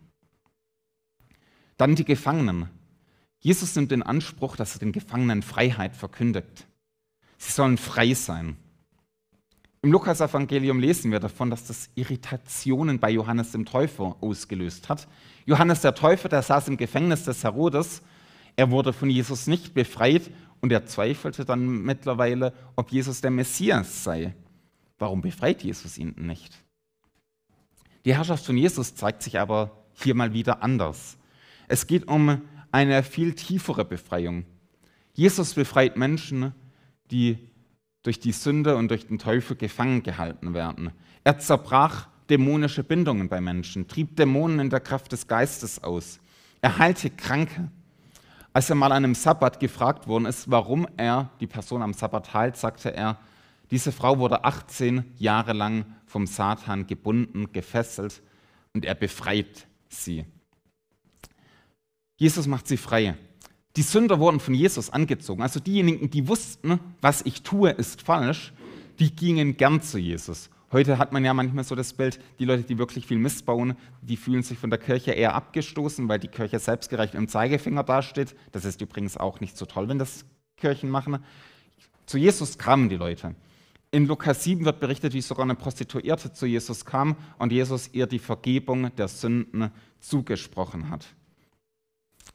Dann 1.76 1.96
die 1.96 2.04
Gefangenen. 2.04 2.70
Jesus 3.40 3.74
nimmt 3.74 3.90
in 3.90 4.04
Anspruch, 4.04 4.54
dass 4.54 4.74
er 4.74 4.78
den 4.78 4.92
Gefangenen 4.92 5.42
Freiheit 5.42 5.96
verkündigt. 5.96 6.68
Sie 7.38 7.50
sollen 7.50 7.76
frei 7.76 8.14
sein. 8.14 8.56
Im 9.82 9.92
Lukas-Evangelium 9.92 10.78
lesen 10.78 11.10
wir 11.10 11.20
davon, 11.20 11.48
dass 11.48 11.66
das 11.66 11.88
Irritationen 11.94 13.00
bei 13.00 13.10
Johannes 13.10 13.52
dem 13.52 13.64
Täufer 13.64 14.14
ausgelöst 14.20 14.90
hat. 14.90 15.08
Johannes 15.46 15.80
der 15.80 15.94
Täufer, 15.94 16.28
der 16.28 16.42
saß 16.42 16.68
im 16.68 16.76
Gefängnis 16.76 17.24
des 17.24 17.44
Herodes. 17.44 18.02
Er 18.56 18.70
wurde 18.70 18.92
von 18.92 19.08
Jesus 19.08 19.46
nicht 19.46 19.72
befreit 19.72 20.30
und 20.60 20.70
er 20.70 20.84
zweifelte 20.84 21.46
dann 21.46 21.82
mittlerweile, 21.82 22.52
ob 22.76 22.92
Jesus 22.92 23.22
der 23.22 23.30
Messias 23.30 24.04
sei. 24.04 24.34
Warum 24.98 25.22
befreit 25.22 25.62
Jesus 25.62 25.96
ihn 25.96 26.14
nicht? 26.18 26.54
Die 28.04 28.14
Herrschaft 28.14 28.44
von 28.44 28.58
Jesus 28.58 28.94
zeigt 28.94 29.22
sich 29.22 29.38
aber 29.38 29.70
hier 29.94 30.14
mal 30.14 30.34
wieder 30.34 30.62
anders. 30.62 31.16
Es 31.68 31.86
geht 31.86 32.06
um 32.06 32.42
eine 32.70 33.02
viel 33.02 33.34
tiefere 33.34 33.86
Befreiung. 33.86 34.44
Jesus 35.14 35.54
befreit 35.54 35.96
Menschen, 35.96 36.54
die 37.10 37.49
durch 38.02 38.18
die 38.18 38.32
Sünde 38.32 38.76
und 38.76 38.88
durch 38.88 39.06
den 39.06 39.18
Teufel 39.18 39.56
gefangen 39.56 40.02
gehalten 40.02 40.54
werden. 40.54 40.92
Er 41.24 41.38
zerbrach 41.38 42.08
dämonische 42.30 42.84
Bindungen 42.84 43.28
bei 43.28 43.40
Menschen, 43.40 43.88
trieb 43.88 44.16
Dämonen 44.16 44.60
in 44.60 44.70
der 44.70 44.80
Kraft 44.80 45.12
des 45.12 45.26
Geistes 45.26 45.82
aus. 45.82 46.20
Er 46.62 46.78
heilte 46.78 47.10
Kranke. 47.10 47.70
Als 48.52 48.70
er 48.70 48.76
mal 48.76 48.92
an 48.92 49.04
einem 49.04 49.14
Sabbat 49.14 49.60
gefragt 49.60 50.08
worden 50.08 50.26
ist, 50.26 50.50
warum 50.50 50.86
er 50.96 51.30
die 51.40 51.46
Person 51.46 51.82
am 51.82 51.92
Sabbat 51.92 52.34
heilt, 52.34 52.56
sagte 52.56 52.94
er, 52.94 53.18
diese 53.70 53.92
Frau 53.92 54.18
wurde 54.18 54.44
18 54.44 55.04
Jahre 55.16 55.52
lang 55.52 55.84
vom 56.06 56.26
Satan 56.26 56.86
gebunden, 56.86 57.52
gefesselt 57.52 58.22
und 58.74 58.84
er 58.84 58.96
befreit 58.96 59.68
sie. 59.88 60.24
Jesus 62.16 62.46
macht 62.46 62.66
sie 62.66 62.76
frei. 62.76 63.16
Die 63.76 63.82
Sünder 63.82 64.18
wurden 64.18 64.40
von 64.40 64.54
Jesus 64.54 64.90
angezogen. 64.90 65.42
Also 65.42 65.60
diejenigen, 65.60 66.10
die 66.10 66.26
wussten, 66.26 66.80
was 67.00 67.22
ich 67.22 67.42
tue, 67.42 67.70
ist 67.70 68.02
falsch, 68.02 68.52
die 68.98 69.14
gingen 69.14 69.56
gern 69.56 69.80
zu 69.80 69.98
Jesus. 69.98 70.50
Heute 70.72 70.98
hat 70.98 71.12
man 71.12 71.24
ja 71.24 71.34
manchmal 71.34 71.64
so 71.64 71.74
das 71.74 71.92
Bild, 71.92 72.20
die 72.38 72.44
Leute, 72.44 72.62
die 72.62 72.78
wirklich 72.78 73.06
viel 73.06 73.18
Mist 73.18 73.44
bauen, 73.44 73.74
die 74.02 74.16
fühlen 74.16 74.42
sich 74.42 74.58
von 74.58 74.70
der 74.70 74.78
Kirche 74.78 75.12
eher 75.12 75.34
abgestoßen, 75.34 76.08
weil 76.08 76.20
die 76.20 76.28
Kirche 76.28 76.58
selbstgerecht 76.60 77.14
im 77.14 77.26
Zeigefinger 77.26 77.82
dasteht. 77.82 78.36
Das 78.52 78.64
ist 78.64 78.80
übrigens 78.80 79.16
auch 79.16 79.40
nicht 79.40 79.56
so 79.56 79.66
toll, 79.66 79.88
wenn 79.88 79.98
das 79.98 80.24
Kirchen 80.56 80.90
machen. 80.90 81.18
Zu 82.06 82.18
Jesus 82.18 82.58
kamen 82.58 82.88
die 82.88 82.96
Leute. 82.96 83.34
In 83.90 84.06
Lukas 84.06 84.44
7 84.44 84.64
wird 84.64 84.78
berichtet, 84.78 85.12
wie 85.14 85.20
sogar 85.20 85.44
eine 85.44 85.56
Prostituierte 85.56 86.32
zu 86.32 86.46
Jesus 86.46 86.84
kam 86.84 87.16
und 87.38 87.50
Jesus 87.50 87.90
ihr 87.92 88.06
die 88.06 88.20
Vergebung 88.20 88.94
der 88.94 89.08
Sünden 89.08 89.72
zugesprochen 89.98 90.90
hat. 90.90 91.06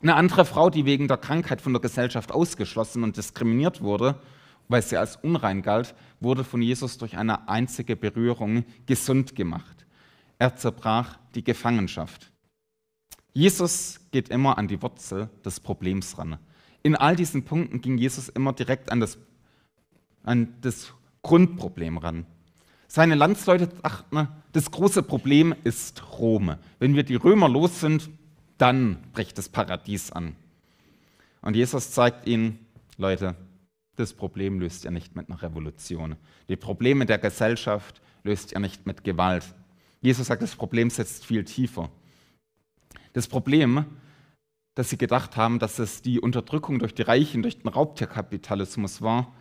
Eine 0.02 0.16
andere 0.16 0.46
Frau, 0.46 0.70
die 0.70 0.86
wegen 0.86 1.08
der 1.08 1.18
Krankheit 1.18 1.62
von 1.62 1.74
der 1.74 1.82
Gesellschaft 1.82 2.32
ausgeschlossen 2.32 3.04
und 3.04 3.18
diskriminiert 3.18 3.82
wurde, 3.82 4.20
weil 4.68 4.82
sie 4.82 4.98
als 4.98 5.16
unrein 5.18 5.62
galt, 5.62 5.96
wurde 6.20 6.44
von 6.44 6.62
Jesus 6.62 6.98
durch 6.98 7.18
eine 7.18 7.48
einzige 7.48 7.96
Berührung 7.96 8.66
gesund 8.86 9.36
gemacht. 9.36 9.86
Er 10.38 10.56
zerbrach 10.56 11.18
die 11.34 11.44
Gefangenschaft. 11.44 12.32
Jesus 13.34 14.00
geht 14.12 14.30
immer 14.30 14.58
an 14.58 14.68
die 14.68 14.82
Wurzel 14.82 15.30
des 15.44 15.60
Problems 15.60 16.18
ran. 16.18 16.38
In 16.84 16.96
all 16.96 17.16
diesen 17.16 17.44
Punkten 17.44 17.82
ging 17.82 17.98
Jesus 17.98 18.30
immer 18.30 18.54
direkt 18.54 18.92
an 18.92 19.00
das, 19.00 19.18
an 20.24 20.56
das 20.62 20.94
Grundproblem 21.22 21.98
ran. 21.98 22.26
Seine 22.88 23.16
Landsleute 23.16 23.68
dachten, 23.68 24.28
das 24.52 24.72
große 24.72 25.04
Problem 25.04 25.54
ist 25.64 26.04
Rom. 26.20 26.56
Wenn 26.80 26.96
wir 26.96 27.04
die 27.04 27.16
Römer 27.16 27.50
los 27.50 27.82
sind, 27.82 28.10
dann 28.58 29.02
bricht 29.14 29.38
das 29.38 29.50
Paradies 29.50 30.12
an. 30.12 30.36
Und 31.42 31.56
Jesus 31.56 31.92
zeigt 31.92 32.28
ihnen, 32.28 32.66
Leute, 32.98 33.36
das 33.96 34.14
Problem 34.14 34.60
löst 34.60 34.86
ihr 34.86 34.92
nicht 34.92 35.16
mit 35.16 35.30
einer 35.30 35.42
Revolution. 35.42 36.16
Die 36.50 36.56
Probleme 36.56 37.06
der 37.06 37.18
Gesellschaft 37.18 38.02
löst 38.24 38.52
ihr 38.52 38.60
nicht 38.60 38.86
mit 38.86 39.04
Gewalt. 39.04 39.46
Jesus 40.02 40.28
sagt, 40.28 40.42
das 40.42 40.56
Problem 40.56 40.90
sitzt 40.90 41.26
viel 41.26 41.44
tiefer. 41.44 41.90
Das 43.14 43.28
Problem, 43.28 43.86
dass 44.76 44.90
sie 44.90 44.98
gedacht 44.98 45.38
haben, 45.38 45.60
dass 45.60 45.80
es 45.80 46.02
die 46.02 46.20
Unterdrückung 46.20 46.80
durch 46.80 46.94
die 46.94 47.04
Reichen, 47.04 47.42
durch 47.42 47.60
den 47.60 47.70
Raubtierkapitalismus 47.70 49.02
war 49.02 49.34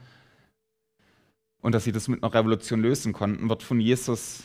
und 1.60 1.74
dass 1.74 1.84
sie 1.84 1.92
das 1.92 2.08
mit 2.08 2.22
einer 2.22 2.32
Revolution 2.32 2.80
lösen 2.80 3.12
konnten, 3.12 3.48
wird 3.48 3.62
von 3.62 3.80
Jesus 3.80 4.44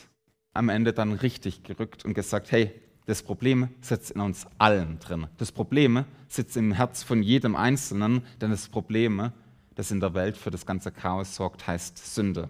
am 0.52 0.68
Ende 0.68 0.92
dann 0.92 1.12
richtig 1.12 1.62
gerückt 1.62 2.04
und 2.04 2.14
gesagt, 2.14 2.50
hey, 2.50 2.72
das 3.10 3.24
Problem 3.24 3.70
sitzt 3.80 4.12
in 4.12 4.20
uns 4.20 4.46
allen 4.58 5.00
drin. 5.00 5.26
Das 5.36 5.50
Problem 5.50 6.04
sitzt 6.28 6.56
im 6.56 6.70
Herz 6.70 7.02
von 7.02 7.24
jedem 7.24 7.56
Einzelnen, 7.56 8.22
denn 8.40 8.52
das 8.52 8.68
Problem, 8.68 9.32
das 9.74 9.90
in 9.90 9.98
der 9.98 10.14
Welt 10.14 10.36
für 10.36 10.52
das 10.52 10.64
ganze 10.64 10.92
Chaos 10.92 11.34
sorgt, 11.34 11.66
heißt 11.66 11.98
Sünde. 12.14 12.48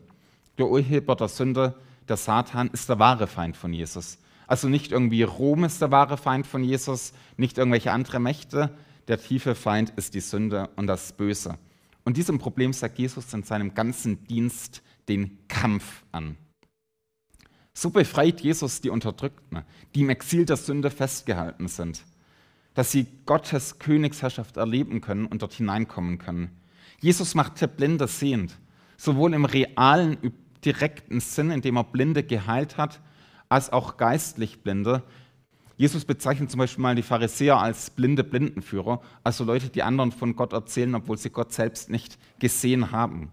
Der 0.59 0.68
Urheber 0.68 1.16
der 1.16 1.29
Sünde, 1.29 1.77
der 2.11 2.18
Satan, 2.18 2.68
ist 2.75 2.90
der 2.90 2.99
wahre 2.99 3.27
Feind 3.27 3.57
von 3.57 3.73
Jesus. 3.73 4.18
Also 4.46 4.68
nicht 4.68 4.92
irgendwie 4.92 5.23
Rom 5.23 5.64
ist 5.64 5.81
der 5.81 5.92
wahre 5.92 6.18
Feind 6.18 6.46
von 6.46 6.62
Jesus, 6.62 7.14
nicht 7.38 7.57
irgendwelche 7.57 7.92
andere 7.92 8.20
Mächte. 8.20 8.68
Der 9.09 9.18
tiefe 9.18 9.55
Feind 9.55 9.94
ist 9.96 10.12
die 10.12 10.20
Sünde 10.20 10.68
und 10.77 10.88
das 10.88 11.14
Böse. 11.14 11.57
Und 12.05 12.18
diesem 12.18 12.38
Problem 12.38 12.75
sagt 12.75 12.99
Jesus 12.99 13.33
in 13.33 13.44
seinem 13.44 13.73
ganzen 13.73 14.25
Dienst 14.25 14.83
den 15.09 15.38
Kampf 15.49 16.05
an. 16.12 16.37
So 17.80 17.88
befreit 17.88 18.42
Jesus 18.42 18.82
die 18.82 18.90
Unterdrückten, 18.90 19.62
die 19.94 20.02
im 20.02 20.10
Exil 20.10 20.44
der 20.44 20.58
Sünde 20.58 20.90
festgehalten 20.90 21.66
sind, 21.66 22.02
dass 22.74 22.92
sie 22.92 23.06
Gottes 23.24 23.78
Königsherrschaft 23.78 24.58
erleben 24.58 25.00
können 25.00 25.24
und 25.24 25.40
dort 25.40 25.54
hineinkommen 25.54 26.18
können. 26.18 26.50
Jesus 27.00 27.34
machte 27.34 27.68
Blinde 27.68 28.06
sehend, 28.06 28.58
sowohl 28.98 29.32
im 29.32 29.46
realen, 29.46 30.18
direkten 30.62 31.20
Sinn, 31.20 31.50
indem 31.50 31.78
er 31.78 31.84
Blinde 31.84 32.22
geheilt 32.22 32.76
hat, 32.76 33.00
als 33.48 33.72
auch 33.72 33.96
geistlich 33.96 34.62
Blinde. 34.62 35.02
Jesus 35.78 36.04
bezeichnet 36.04 36.50
zum 36.50 36.58
Beispiel 36.58 36.82
mal 36.82 36.96
die 36.96 37.02
Pharisäer 37.02 37.56
als 37.56 37.88
blinde 37.88 38.24
Blindenführer, 38.24 39.00
also 39.24 39.42
Leute, 39.44 39.70
die 39.70 39.82
anderen 39.82 40.12
von 40.12 40.36
Gott 40.36 40.52
erzählen, 40.52 40.96
obwohl 40.96 41.16
sie 41.16 41.30
Gott 41.30 41.54
selbst 41.54 41.88
nicht 41.88 42.18
gesehen 42.40 42.92
haben. 42.92 43.32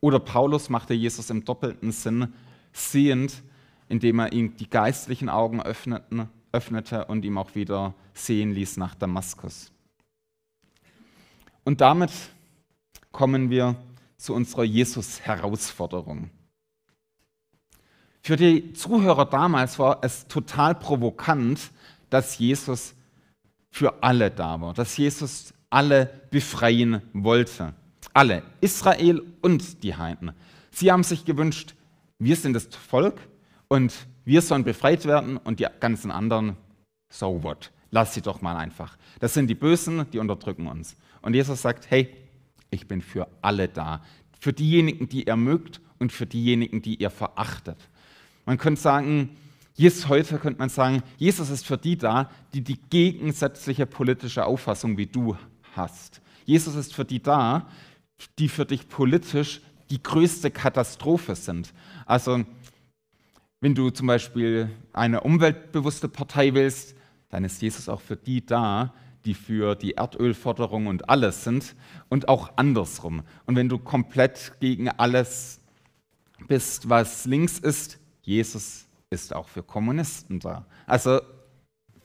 Oder 0.00 0.20
Paulus 0.20 0.70
machte 0.70 0.94
Jesus 0.94 1.28
im 1.28 1.44
doppelten 1.44 1.92
Sinn 1.92 2.32
sehend, 2.72 3.42
indem 3.88 4.18
er 4.18 4.32
ihm 4.32 4.56
die 4.56 4.68
geistlichen 4.68 5.28
Augen 5.28 5.62
öffneten, 5.62 6.28
öffnete 6.52 7.04
und 7.06 7.24
ihm 7.24 7.38
auch 7.38 7.54
wieder 7.54 7.94
sehen 8.14 8.52
ließ 8.52 8.76
nach 8.76 8.94
Damaskus. 8.94 9.72
Und 11.64 11.80
damit 11.80 12.10
kommen 13.12 13.50
wir 13.50 13.76
zu 14.16 14.34
unserer 14.34 14.64
Jesus-Herausforderung. 14.64 16.30
Für 18.22 18.36
die 18.36 18.72
Zuhörer 18.72 19.26
damals 19.26 19.78
war 19.78 19.98
es 20.02 20.26
total 20.28 20.74
provokant, 20.74 21.70
dass 22.08 22.38
Jesus 22.38 22.94
für 23.70 24.02
alle 24.02 24.30
da 24.30 24.60
war, 24.60 24.72
dass 24.72 24.96
Jesus 24.96 25.52
alle 25.68 26.22
befreien 26.30 27.02
wollte. 27.12 27.74
Alle, 28.12 28.42
Israel 28.60 29.22
und 29.42 29.82
die 29.82 29.96
Heiden. 29.96 30.32
Sie 30.70 30.92
haben 30.92 31.02
sich 31.02 31.24
gewünscht, 31.24 31.74
wir 32.18 32.36
sind 32.36 32.52
das 32.52 32.66
Volk 32.66 33.20
und 33.68 33.94
wir 34.24 34.42
sollen 34.42 34.64
befreit 34.64 35.04
werden 35.06 35.36
und 35.36 35.60
die 35.60 35.66
ganzen 35.80 36.10
anderen, 36.10 36.56
so 37.10 37.42
what, 37.42 37.70
lass 37.90 38.14
sie 38.14 38.22
doch 38.22 38.42
mal 38.42 38.56
einfach. 38.56 38.96
Das 39.20 39.34
sind 39.34 39.48
die 39.48 39.54
Bösen, 39.54 40.06
die 40.12 40.18
unterdrücken 40.18 40.66
uns. 40.66 40.96
Und 41.22 41.34
Jesus 41.34 41.62
sagt, 41.62 41.90
hey, 41.90 42.14
ich 42.70 42.88
bin 42.88 43.00
für 43.00 43.28
alle 43.40 43.68
da. 43.68 44.02
Für 44.40 44.52
diejenigen, 44.52 45.08
die 45.08 45.24
ihr 45.26 45.36
mögt 45.36 45.80
und 45.98 46.12
für 46.12 46.26
diejenigen, 46.26 46.82
die 46.82 46.96
ihr 46.96 47.10
verachtet. 47.10 47.78
Man 48.46 48.58
könnte 48.58 48.80
sagen, 48.80 49.30
Jesus, 49.74 50.08
heute 50.08 50.38
könnte 50.38 50.58
man 50.58 50.68
sagen, 50.68 51.02
Jesus 51.16 51.50
ist 51.50 51.66
für 51.66 51.78
die 51.78 51.96
da, 51.96 52.30
die 52.52 52.62
die 52.62 52.78
gegensätzliche 52.90 53.86
politische 53.86 54.44
Auffassung 54.44 54.96
wie 54.96 55.06
du 55.06 55.36
hast. 55.74 56.20
Jesus 56.44 56.76
ist 56.76 56.94
für 56.94 57.04
die 57.04 57.22
da, 57.22 57.68
die 58.38 58.48
für 58.48 58.66
dich 58.66 58.88
politisch 58.88 59.60
die 59.90 60.02
größte 60.02 60.50
Katastrophe 60.50 61.34
sind. 61.34 61.72
Also, 62.06 62.44
wenn 63.64 63.74
du 63.74 63.88
zum 63.88 64.08
Beispiel 64.08 64.68
eine 64.92 65.22
umweltbewusste 65.22 66.06
Partei 66.06 66.52
willst, 66.52 66.94
dann 67.30 67.44
ist 67.44 67.62
Jesus 67.62 67.88
auch 67.88 68.02
für 68.02 68.14
die 68.14 68.44
da, 68.44 68.92
die 69.24 69.32
für 69.32 69.74
die 69.74 69.92
Erdölförderung 69.92 70.86
und 70.86 71.08
alles 71.08 71.44
sind 71.44 71.74
und 72.10 72.28
auch 72.28 72.58
andersrum. 72.58 73.22
Und 73.46 73.56
wenn 73.56 73.70
du 73.70 73.78
komplett 73.78 74.52
gegen 74.60 74.90
alles 74.90 75.62
bist, 76.46 76.90
was 76.90 77.24
links 77.24 77.58
ist, 77.58 77.98
Jesus 78.20 78.86
ist 79.08 79.34
auch 79.34 79.48
für 79.48 79.62
Kommunisten 79.62 80.40
da. 80.40 80.66
Also 80.84 81.22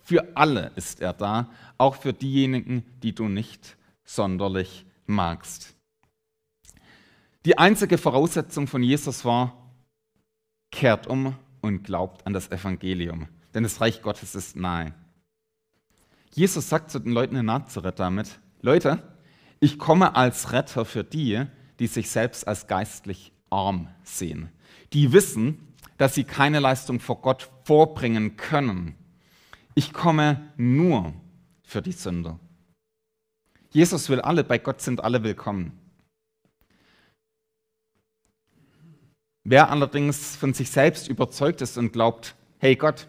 für 0.02 0.38
alle 0.38 0.72
ist 0.78 1.02
er 1.02 1.12
da, 1.12 1.50
auch 1.78 1.98
für 1.98 2.14
diejenigen, 2.14 2.86
die 3.04 3.14
du 3.14 3.28
nicht 3.28 3.76
sonderlich 4.06 4.86
magst. 5.08 5.76
Die 7.46 7.58
einzige 7.58 7.98
Voraussetzung 7.98 8.66
von 8.66 8.82
Jesus 8.82 9.26
war, 9.26 9.58
kehrt 10.72 11.06
um 11.06 11.36
und 11.62 11.84
glaubt 11.84 12.26
an 12.26 12.34
das 12.34 12.52
Evangelium, 12.52 13.28
denn 13.54 13.64
das 13.64 13.82
Reich 13.82 14.02
Gottes 14.02 14.36
ist 14.36 14.56
nahe. 14.56 14.94
Jesus 16.34 16.70
sagt 16.70 16.92
zu 16.92 17.00
den 17.00 17.12
Leuten 17.12 17.36
in 17.36 17.46
Nazareth 17.46 18.00
damit, 18.00 18.40
Leute, 18.62 19.02
ich 19.60 19.78
komme 19.78 20.16
als 20.16 20.52
Retter 20.52 20.86
für 20.86 21.04
die, 21.04 21.46
die 21.80 21.88
sich 21.88 22.10
selbst 22.10 22.48
als 22.48 22.68
geistlich 22.68 23.34
arm 23.50 23.88
sehen, 24.04 24.50
die 24.94 25.12
wissen, 25.12 25.76
dass 25.98 26.16
sie 26.16 26.24
keine 26.24 26.60
Leistung 26.60 27.00
vor 27.00 27.22
Gott 27.22 27.50
vorbringen 27.64 28.38
können. 28.38 28.96
Ich 29.76 29.92
komme 29.94 30.52
nur 30.56 31.14
für 31.64 31.82
die 31.82 31.92
Sünder. 31.92 32.40
Jesus 33.72 34.10
will 34.10 34.22
alle, 34.22 34.44
bei 34.44 34.58
Gott 34.58 34.82
sind 34.82 35.04
alle 35.04 35.24
willkommen. 35.24 35.78
Wer 39.44 39.70
allerdings 39.70 40.36
von 40.36 40.54
sich 40.54 40.70
selbst 40.70 41.08
überzeugt 41.08 41.62
ist 41.62 41.78
und 41.78 41.94
glaubt, 41.94 42.36
hey 42.60 42.76
Gott, 42.76 43.08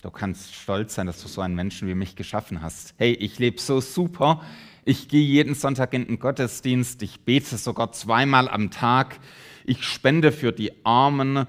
Du 0.00 0.12
kannst 0.12 0.54
stolz 0.54 0.94
sein, 0.94 1.08
dass 1.08 1.20
du 1.22 1.26
so 1.26 1.40
einen 1.40 1.56
Menschen 1.56 1.88
wie 1.88 1.94
mich 1.96 2.14
geschaffen 2.14 2.62
hast. 2.62 2.94
Hey, 2.98 3.14
ich 3.14 3.40
lebe 3.40 3.60
so 3.60 3.80
super. 3.80 4.44
Ich 4.84 5.08
gehe 5.08 5.24
jeden 5.24 5.56
Sonntag 5.56 5.92
in 5.92 6.06
den 6.06 6.20
Gottesdienst. 6.20 7.02
Ich 7.02 7.24
bete 7.24 7.56
sogar 7.58 7.90
zweimal 7.90 8.48
am 8.48 8.70
Tag. 8.70 9.18
Ich 9.64 9.82
spende 9.82 10.30
für 10.30 10.52
die 10.52 10.84
Armen. 10.86 11.46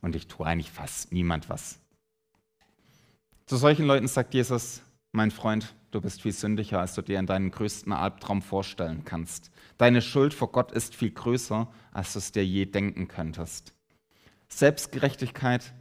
Und 0.00 0.16
ich 0.16 0.26
tue 0.26 0.46
eigentlich 0.46 0.70
fast 0.70 1.12
niemand 1.12 1.50
was. 1.50 1.78
Zu 3.44 3.56
solchen 3.58 3.84
Leuten 3.84 4.08
sagt 4.08 4.32
Jesus, 4.32 4.80
mein 5.12 5.30
Freund, 5.30 5.74
du 5.90 6.00
bist 6.00 6.22
viel 6.22 6.32
sündiger, 6.32 6.80
als 6.80 6.94
du 6.94 7.02
dir 7.02 7.18
in 7.18 7.26
deinen 7.26 7.50
größten 7.50 7.92
Albtraum 7.92 8.40
vorstellen 8.40 9.04
kannst. 9.04 9.50
Deine 9.78 10.00
Schuld 10.00 10.32
vor 10.32 10.52
Gott 10.52 10.72
ist 10.72 10.94
viel 10.94 11.10
größer, 11.10 11.68
als 11.92 12.12
du 12.14 12.18
es 12.18 12.32
dir 12.32 12.44
je 12.44 12.66
denken 12.66 13.08
könntest. 13.08 13.72
Selbstgerechtigkeit 14.48 15.72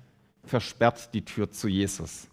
versperrt 0.43 1.13
die 1.13 1.23
Tür 1.23 1.51
zu 1.51 1.67
Jesus. 1.67 2.27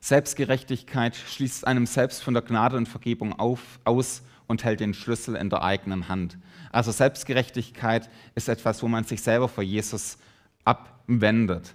Selbstgerechtigkeit 0.00 1.16
schließt 1.16 1.66
einem 1.66 1.86
selbst 1.86 2.22
von 2.22 2.34
der 2.34 2.42
Gnade 2.42 2.76
und 2.76 2.88
Vergebung 2.88 3.38
auf, 3.38 3.80
aus 3.84 4.22
und 4.46 4.64
hält 4.64 4.80
den 4.80 4.94
Schlüssel 4.94 5.34
in 5.36 5.50
der 5.50 5.62
eigenen 5.62 6.08
Hand. 6.08 6.38
Also 6.70 6.92
Selbstgerechtigkeit 6.92 8.08
ist 8.34 8.48
etwas, 8.48 8.82
wo 8.82 8.88
man 8.88 9.04
sich 9.04 9.22
selber 9.22 9.48
vor 9.48 9.64
Jesus 9.64 10.18
abwendet. 10.64 11.74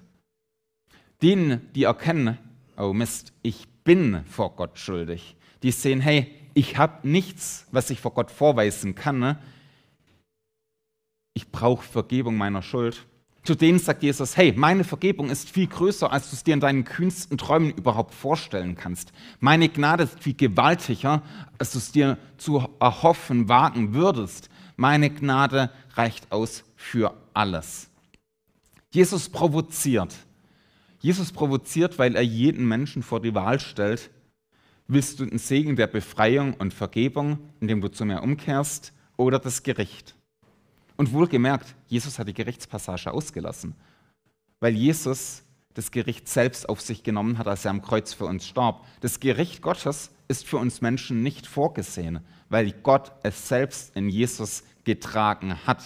Denen, 1.21 1.71
die 1.73 1.83
erkennen, 1.83 2.37
oh 2.77 2.93
Mist, 2.93 3.33
ich 3.41 3.67
bin 3.83 4.23
vor 4.25 4.55
Gott 4.55 4.79
schuldig, 4.79 5.35
die 5.63 5.71
sehen, 5.71 6.01
hey, 6.01 6.33
ich 6.53 6.77
habe 6.77 7.07
nichts, 7.07 7.67
was 7.71 7.89
ich 7.89 8.01
vor 8.01 8.13
Gott 8.13 8.31
vorweisen 8.31 8.95
kann. 8.95 9.37
Ich 11.33 11.49
brauche 11.49 11.83
Vergebung 11.83 12.37
meiner 12.37 12.61
Schuld 12.61 13.05
zu 13.43 13.55
denen 13.55 13.79
sagt 13.79 14.03
Jesus, 14.03 14.37
hey, 14.37 14.53
meine 14.55 14.83
Vergebung 14.83 15.29
ist 15.29 15.49
viel 15.49 15.67
größer, 15.67 16.11
als 16.11 16.29
du 16.29 16.35
es 16.35 16.43
dir 16.43 16.53
in 16.53 16.59
deinen 16.59 16.83
kühnsten 16.83 17.37
Träumen 17.37 17.71
überhaupt 17.71 18.13
vorstellen 18.13 18.75
kannst. 18.75 19.11
Meine 19.39 19.67
Gnade 19.67 20.03
ist 20.03 20.21
viel 20.21 20.35
gewaltiger, 20.35 21.23
als 21.57 21.71
du 21.71 21.79
es 21.79 21.91
dir 21.91 22.17
zu 22.37 22.67
erhoffen 22.79 23.49
wagen 23.49 23.93
würdest. 23.93 24.49
Meine 24.75 25.09
Gnade 25.09 25.71
reicht 25.95 26.31
aus 26.31 26.63
für 26.75 27.15
alles. 27.33 27.89
Jesus 28.91 29.29
provoziert. 29.29 30.13
Jesus 30.99 31.31
provoziert, 31.31 31.97
weil 31.97 32.15
er 32.15 32.21
jeden 32.21 32.67
Menschen 32.67 33.01
vor 33.01 33.21
die 33.21 33.33
Wahl 33.33 33.59
stellt. 33.59 34.11
Willst 34.93 35.21
du 35.21 35.25
den 35.25 35.37
Segen 35.37 35.77
der 35.77 35.87
Befreiung 35.87 36.53
und 36.55 36.73
Vergebung, 36.73 37.39
indem 37.61 37.79
du 37.79 37.87
zu 37.87 38.03
mir 38.03 38.21
umkehrst, 38.21 38.91
oder 39.15 39.39
das 39.39 39.63
Gericht? 39.63 40.15
Und 40.97 41.13
wohlgemerkt, 41.13 41.77
Jesus 41.87 42.19
hat 42.19 42.27
die 42.27 42.33
Gerichtspassage 42.33 43.13
ausgelassen, 43.13 43.73
weil 44.59 44.73
Jesus 44.73 45.43
das 45.75 45.91
Gericht 45.91 46.27
selbst 46.27 46.67
auf 46.67 46.81
sich 46.81 47.03
genommen 47.03 47.37
hat, 47.37 47.47
als 47.47 47.63
er 47.63 47.71
am 47.71 47.81
Kreuz 47.81 48.13
für 48.13 48.25
uns 48.25 48.45
starb. 48.45 48.85
Das 48.99 49.21
Gericht 49.21 49.61
Gottes 49.61 50.11
ist 50.27 50.45
für 50.45 50.57
uns 50.57 50.81
Menschen 50.81 51.23
nicht 51.23 51.47
vorgesehen, 51.47 52.19
weil 52.49 52.73
Gott 52.83 53.13
es 53.23 53.47
selbst 53.47 53.95
in 53.95 54.09
Jesus 54.09 54.65
getragen 54.83 55.55
hat. 55.65 55.85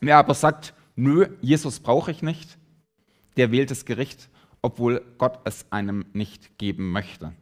Wer 0.00 0.16
aber 0.16 0.34
sagt, 0.34 0.74
nö, 0.96 1.28
Jesus 1.42 1.78
brauche 1.78 2.10
ich 2.10 2.22
nicht, 2.22 2.58
der 3.36 3.52
wählt 3.52 3.70
das 3.70 3.84
Gericht, 3.84 4.30
obwohl 4.62 5.00
Gott 5.16 5.38
es 5.44 5.70
einem 5.70 6.06
nicht 6.12 6.58
geben 6.58 6.90
möchte. 6.90 7.34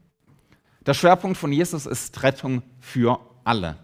Der 0.86 0.94
Schwerpunkt 0.94 1.36
von 1.36 1.50
Jesus 1.50 1.84
ist 1.84 2.22
Rettung 2.22 2.62
für 2.78 3.18
alle, 3.42 3.76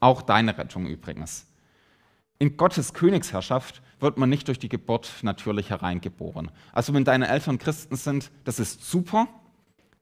auch 0.00 0.20
deine 0.20 0.58
Rettung 0.58 0.86
übrigens. 0.86 1.46
In 2.40 2.56
Gottes 2.56 2.92
Königsherrschaft 2.92 3.82
wird 4.00 4.18
man 4.18 4.28
nicht 4.28 4.48
durch 4.48 4.58
die 4.58 4.68
Geburt 4.68 5.12
natürlich 5.22 5.70
hereingeboren. 5.70 6.50
Also 6.72 6.92
wenn 6.92 7.04
deine 7.04 7.28
Eltern 7.28 7.58
Christen 7.58 7.94
sind, 7.94 8.32
das 8.42 8.58
ist 8.58 8.84
super, 8.84 9.28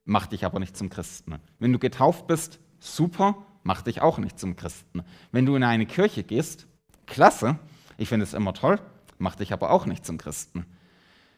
macht 0.06 0.32
dich 0.32 0.46
aber 0.46 0.58
nicht 0.58 0.74
zum 0.74 0.88
Christen. 0.88 1.38
Wenn 1.58 1.72
du 1.72 1.78
getauft 1.78 2.26
bist, 2.26 2.60
super, 2.78 3.44
macht 3.62 3.86
dich 3.86 4.00
auch 4.00 4.16
nicht 4.16 4.38
zum 4.38 4.56
Christen. 4.56 5.02
Wenn 5.32 5.44
du 5.44 5.54
in 5.54 5.64
eine 5.64 5.84
Kirche 5.84 6.22
gehst, 6.22 6.66
klasse, 7.04 7.58
ich 7.98 8.08
finde 8.08 8.24
es 8.24 8.32
immer 8.32 8.54
toll, 8.54 8.80
macht 9.18 9.40
dich 9.40 9.52
aber 9.52 9.70
auch 9.70 9.84
nicht 9.84 10.06
zum 10.06 10.16
Christen. 10.16 10.64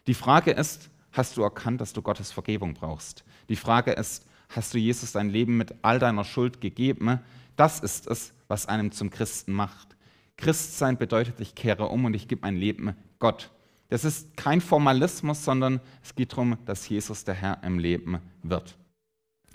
Die 0.06 0.14
Frage 0.14 0.52
ist, 0.52 0.88
hast 1.10 1.36
du 1.36 1.42
erkannt, 1.42 1.80
dass 1.80 1.92
du 1.92 2.00
Gottes 2.00 2.30
Vergebung 2.30 2.74
brauchst? 2.74 3.24
Die 3.48 3.56
Frage 3.56 3.90
ist, 3.92 4.24
hast 4.50 4.74
du 4.74 4.78
Jesus 4.78 5.12
dein 5.12 5.30
Leben 5.30 5.56
mit 5.56 5.74
all 5.82 5.98
deiner 5.98 6.24
Schuld 6.24 6.60
gegeben? 6.60 7.20
Das 7.56 7.80
ist 7.80 8.06
es, 8.06 8.32
was 8.48 8.66
einem 8.66 8.92
zum 8.92 9.10
Christen 9.10 9.52
macht. 9.52 9.96
Christsein 10.36 10.98
bedeutet, 10.98 11.40
ich 11.40 11.54
kehre 11.54 11.88
um 11.88 12.04
und 12.04 12.14
ich 12.14 12.28
gebe 12.28 12.42
mein 12.42 12.56
Leben 12.56 12.94
Gott. 13.18 13.50
Das 13.88 14.04
ist 14.04 14.36
kein 14.36 14.60
Formalismus, 14.60 15.44
sondern 15.44 15.80
es 16.02 16.14
geht 16.14 16.32
darum, 16.32 16.58
dass 16.64 16.88
Jesus 16.88 17.24
der 17.24 17.34
Herr 17.34 17.62
im 17.64 17.78
Leben 17.78 18.18
wird. 18.42 18.76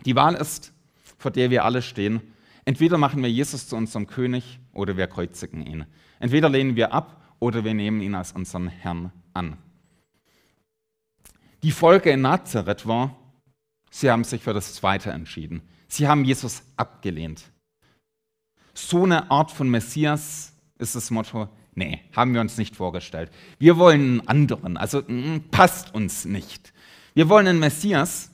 Die 0.05 0.15
Wahl 0.15 0.35
ist, 0.35 0.73
vor 1.17 1.31
der 1.31 1.49
wir 1.49 1.63
alle 1.63 1.81
stehen, 1.81 2.21
Entweder 2.65 2.97
machen 2.97 3.21
wir 3.21 3.29
Jesus 3.29 3.67
zu 3.67 3.75
unserem 3.75 4.07
König 4.07 4.59
oder 4.73 4.97
wir 4.97 5.05
kreuzigen 5.05 5.65
ihn. 5.65 5.85
Entweder 6.19 6.49
lehnen 6.49 6.75
wir 6.75 6.91
ab 6.93 7.21
oder 7.39 7.63
wir 7.63 7.75
nehmen 7.75 8.01
ihn 8.01 8.15
als 8.15 8.31
unseren 8.31 8.67
Herrn 8.67 9.11
an. 9.33 9.57
Die 11.61 11.71
Folge 11.71 12.09
in 12.09 12.21
Nazareth 12.21 12.87
war, 12.87 13.15
sie 13.95 14.11
haben 14.11 14.25
sich 14.25 14.43
für 14.43 14.53
das 14.53 14.73
Zweite 14.73 15.11
entschieden. 15.11 15.61
Sie 15.87 16.07
haben 16.07 16.25
Jesus 16.25 16.63
abgelehnt. 16.75 17.45
So 18.73 19.03
eine 19.03 19.31
Art 19.31 19.51
von 19.51 19.69
Messias 19.69 20.53
ist 20.77 20.95
das 20.95 21.11
Motto, 21.11 21.47
nee, 21.75 22.01
haben 22.13 22.33
wir 22.33 22.41
uns 22.41 22.57
nicht 22.57 22.75
vorgestellt. 22.75 23.31
Wir 23.57 23.77
wollen 23.77 24.01
einen 24.01 24.27
anderen, 24.27 24.75
also 24.75 25.01
mm, 25.01 25.45
passt 25.49 25.95
uns 25.95 26.25
nicht. 26.25 26.73
Wir 27.13 27.29
wollen 27.29 27.47
einen 27.47 27.59
Messias, 27.59 28.31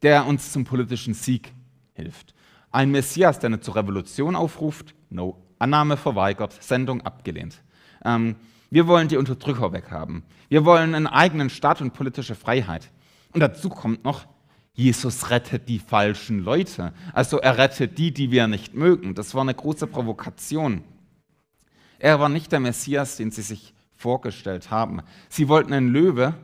der 0.00 0.26
uns 0.26 0.52
zum 0.52 0.64
politischen 0.64 1.12
Sieg 1.12 1.52
hilft. 1.92 2.34
Ein 2.70 2.90
Messias, 2.90 3.38
der 3.38 3.50
nicht 3.50 3.64
zur 3.64 3.76
Revolution 3.76 4.34
aufruft, 4.34 4.94
no. 5.10 5.42
Annahme 5.58 5.96
verweigert, 5.96 6.62
Sendung 6.62 7.02
abgelehnt. 7.02 7.62
Ähm, 8.04 8.36
wir 8.70 8.86
wollen 8.86 9.08
die 9.08 9.16
Unterdrücker 9.16 9.72
weghaben. 9.72 10.22
Wir 10.48 10.64
wollen 10.64 10.94
einen 10.94 11.06
eigenen 11.06 11.50
Staat 11.50 11.80
und 11.82 11.92
politische 11.92 12.34
Freiheit. 12.34 12.90
Und 13.32 13.40
dazu 13.40 13.68
kommt 13.68 14.04
noch, 14.04 14.26
Jesus 14.76 15.30
rettet 15.30 15.70
die 15.70 15.78
falschen 15.78 16.40
Leute. 16.40 16.92
Also 17.14 17.40
er 17.40 17.56
rettet 17.56 17.96
die, 17.96 18.12
die 18.12 18.30
wir 18.30 18.46
nicht 18.46 18.74
mögen. 18.74 19.14
Das 19.14 19.34
war 19.34 19.40
eine 19.40 19.54
große 19.54 19.86
Provokation. 19.86 20.84
Er 21.98 22.20
war 22.20 22.28
nicht 22.28 22.52
der 22.52 22.60
Messias, 22.60 23.16
den 23.16 23.30
sie 23.30 23.40
sich 23.40 23.72
vorgestellt 23.96 24.70
haben. 24.70 25.00
Sie 25.30 25.48
wollten 25.48 25.72
einen 25.72 25.88
Löwe 25.88 26.34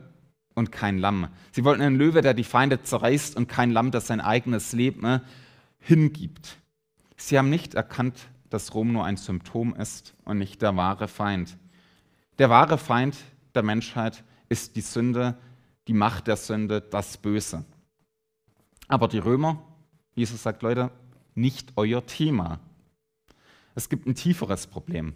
und 0.55 0.71
kein 0.71 0.97
Lamm. 0.97 1.27
Sie 1.51 1.63
wollten 1.63 1.83
einen 1.83 1.95
Löwe, 1.95 2.21
der 2.21 2.33
die 2.33 2.43
Feinde 2.43 2.81
zerreißt 2.81 3.37
und 3.37 3.47
kein 3.47 3.69
Lamm, 3.69 3.91
das 3.91 4.07
sein 4.07 4.19
eigenes 4.19 4.73
Leben 4.73 5.21
hingibt. 5.77 6.57
Sie 7.15 7.37
haben 7.37 7.51
nicht 7.51 7.75
erkannt, 7.75 8.17
dass 8.49 8.73
Rom 8.73 8.93
nur 8.93 9.05
ein 9.05 9.17
Symptom 9.17 9.75
ist 9.75 10.15
und 10.25 10.39
nicht 10.39 10.63
der 10.63 10.75
wahre 10.75 11.07
Feind. 11.07 11.55
Der 12.39 12.49
wahre 12.49 12.79
Feind 12.79 13.15
der 13.53 13.61
Menschheit 13.61 14.23
ist 14.49 14.75
die 14.75 14.81
Sünde, 14.81 15.37
die 15.87 15.93
Macht 15.93 16.25
der 16.25 16.37
Sünde, 16.37 16.81
das 16.81 17.17
Böse. 17.17 17.63
Aber 18.87 19.07
die 19.07 19.19
Römer, 19.19 19.61
Jesus 20.15 20.43
sagt, 20.43 20.61
Leute, 20.61 20.91
nicht 21.35 21.73
euer 21.75 22.05
Thema. 22.05 22.59
Es 23.75 23.89
gibt 23.89 24.05
ein 24.05 24.15
tieferes 24.15 24.67
Problem. 24.67 25.15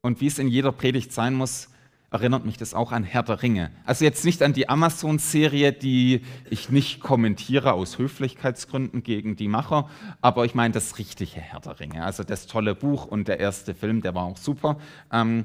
Und 0.00 0.20
wie 0.20 0.26
es 0.26 0.38
in 0.38 0.48
jeder 0.48 0.72
Predigt 0.72 1.12
sein 1.12 1.34
muss, 1.34 1.68
erinnert 2.10 2.46
mich 2.46 2.56
das 2.56 2.74
auch 2.74 2.92
an 2.92 3.04
Herr 3.04 3.22
der 3.22 3.42
Ringe. 3.42 3.70
Also 3.84 4.04
jetzt 4.04 4.24
nicht 4.24 4.42
an 4.42 4.52
die 4.52 4.68
Amazon-Serie, 4.68 5.72
die 5.72 6.22
ich 6.48 6.70
nicht 6.70 7.00
kommentiere 7.00 7.72
aus 7.72 7.98
Höflichkeitsgründen 7.98 9.02
gegen 9.02 9.36
die 9.36 9.48
Macher, 9.48 9.90
aber 10.20 10.44
ich 10.44 10.54
meine 10.54 10.72
das 10.72 10.98
richtige 10.98 11.40
Herr 11.40 11.60
der 11.60 11.80
Ringe. 11.80 12.04
Also 12.04 12.22
das 12.22 12.46
tolle 12.46 12.74
Buch 12.74 13.06
und 13.06 13.28
der 13.28 13.40
erste 13.40 13.74
Film, 13.74 14.00
der 14.00 14.14
war 14.14 14.24
auch 14.24 14.36
super. 14.36 14.78
Ähm, 15.12 15.44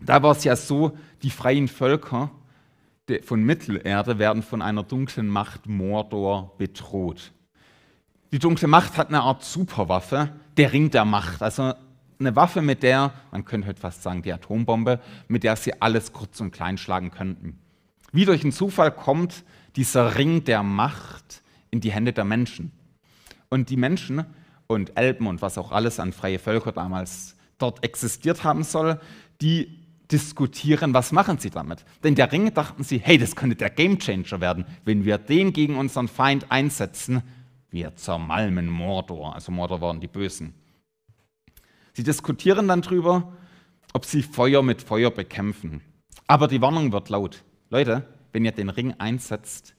da 0.00 0.22
war 0.22 0.32
es 0.32 0.44
ja 0.44 0.56
so, 0.56 0.96
die 1.22 1.30
freien 1.30 1.68
Völker 1.68 2.30
von 3.24 3.42
Mittelerde 3.42 4.18
werden 4.18 4.42
von 4.42 4.62
einer 4.62 4.82
dunklen 4.82 5.28
Macht 5.28 5.66
Mordor 5.66 6.54
bedroht. 6.58 7.32
Die 8.32 8.38
dunkle 8.38 8.68
Macht 8.68 8.96
hat 8.96 9.08
eine 9.08 9.22
Art 9.22 9.42
Superwaffe, 9.42 10.30
der 10.56 10.72
Ring 10.72 10.90
der 10.90 11.04
Macht. 11.04 11.42
Also 11.42 11.74
eine 12.20 12.36
Waffe, 12.36 12.62
mit 12.62 12.82
der, 12.82 13.12
man 13.32 13.44
könnte 13.44 13.66
heute 13.66 13.80
fast 13.80 14.02
sagen, 14.02 14.22
die 14.22 14.32
Atombombe, 14.32 15.00
mit 15.26 15.42
der 15.42 15.56
sie 15.56 15.80
alles 15.82 16.12
kurz 16.12 16.40
und 16.40 16.52
klein 16.52 16.78
schlagen 16.78 17.10
könnten. 17.10 17.58
Wie 18.12 18.24
durch 18.24 18.42
einen 18.42 18.52
Zufall 18.52 18.92
kommt 18.92 19.44
dieser 19.76 20.16
Ring 20.16 20.44
der 20.44 20.62
Macht 20.62 21.42
in 21.70 21.80
die 21.80 21.92
Hände 21.92 22.12
der 22.12 22.24
Menschen. 22.24 22.72
Und 23.48 23.70
die 23.70 23.76
Menschen 23.76 24.24
und 24.66 24.96
Elben 24.96 25.26
und 25.26 25.42
was 25.42 25.58
auch 25.58 25.72
alles 25.72 25.98
an 25.98 26.12
freie 26.12 26.38
Völker 26.38 26.72
damals 26.72 27.36
dort 27.58 27.84
existiert 27.84 28.44
haben 28.44 28.62
soll, 28.62 29.00
die 29.40 29.79
diskutieren, 30.10 30.94
was 30.94 31.12
machen 31.12 31.38
sie 31.38 31.50
damit. 31.50 31.84
Denn 32.02 32.14
der 32.14 32.30
Ring 32.32 32.52
dachten 32.52 32.82
sie, 32.82 32.98
hey, 32.98 33.18
das 33.18 33.36
könnte 33.36 33.56
der 33.56 33.70
Gamechanger 33.70 34.40
werden, 34.40 34.64
wenn 34.84 35.04
wir 35.04 35.18
den 35.18 35.52
gegen 35.52 35.76
unseren 35.76 36.08
Feind 36.08 36.50
einsetzen. 36.50 37.22
Wir 37.70 37.94
zermalmen 37.96 38.68
Mordor. 38.68 39.34
Also 39.34 39.52
Mordor 39.52 39.80
waren 39.80 40.00
die 40.00 40.08
Bösen. 40.08 40.54
Sie 41.92 42.02
diskutieren 42.02 42.68
dann 42.68 42.82
darüber, 42.82 43.32
ob 43.92 44.04
sie 44.04 44.22
Feuer 44.22 44.62
mit 44.62 44.82
Feuer 44.82 45.10
bekämpfen. 45.10 45.82
Aber 46.26 46.48
die 46.48 46.60
Warnung 46.60 46.92
wird 46.92 47.08
laut. 47.08 47.44
Leute, 47.70 48.06
wenn 48.32 48.44
ihr 48.44 48.52
den 48.52 48.70
Ring 48.70 48.94
einsetzt, 48.98 49.74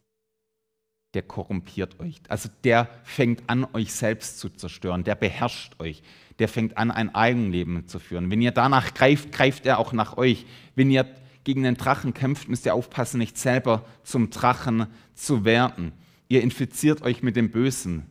der 1.13 1.23
korrumpiert 1.23 1.99
euch. 1.99 2.21
Also 2.29 2.49
der 2.63 2.89
fängt 3.03 3.43
an, 3.47 3.67
euch 3.73 3.93
selbst 3.93 4.39
zu 4.39 4.49
zerstören. 4.49 5.03
Der 5.03 5.15
beherrscht 5.15 5.79
euch. 5.79 6.03
Der 6.39 6.47
fängt 6.47 6.77
an, 6.77 6.89
ein 6.91 7.13
Eigenleben 7.13 7.87
zu 7.87 7.99
führen. 7.99 8.31
Wenn 8.31 8.41
ihr 8.41 8.51
danach 8.51 8.93
greift, 8.93 9.31
greift 9.31 9.65
er 9.65 9.79
auch 9.79 9.93
nach 9.93 10.17
euch. 10.17 10.45
Wenn 10.75 10.89
ihr 10.89 11.05
gegen 11.43 11.63
den 11.63 11.75
Drachen 11.75 12.13
kämpft, 12.13 12.47
müsst 12.47 12.65
ihr 12.65 12.73
aufpassen, 12.73 13.17
nicht 13.17 13.37
selber 13.37 13.85
zum 14.03 14.29
Drachen 14.29 14.87
zu 15.13 15.43
werden. 15.43 15.91
Ihr 16.29 16.41
infiziert 16.41 17.01
euch 17.01 17.23
mit 17.23 17.35
dem 17.35 17.51
Bösen. 17.51 18.05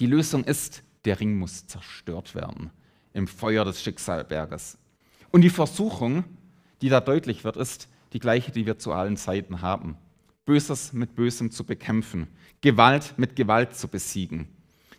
Die 0.00 0.06
Lösung 0.06 0.44
ist, 0.44 0.82
der 1.04 1.20
Ring 1.20 1.36
muss 1.36 1.66
zerstört 1.66 2.34
werden 2.34 2.70
im 3.12 3.26
Feuer 3.26 3.64
des 3.64 3.82
Schicksalberges. 3.82 4.78
Und 5.30 5.40
die 5.40 5.50
Versuchung, 5.50 6.24
die 6.82 6.88
da 6.88 7.00
deutlich 7.00 7.44
wird, 7.44 7.56
ist 7.56 7.88
die 8.12 8.18
gleiche, 8.18 8.52
die 8.52 8.66
wir 8.66 8.78
zu 8.78 8.92
allen 8.92 9.16
Zeiten 9.16 9.62
haben. 9.62 9.96
Böses 10.46 10.92
mit 10.92 11.14
Bösem 11.14 11.50
zu 11.50 11.64
bekämpfen, 11.64 12.28
Gewalt 12.62 13.14
mit 13.18 13.36
Gewalt 13.36 13.76
zu 13.76 13.88
besiegen. 13.88 14.48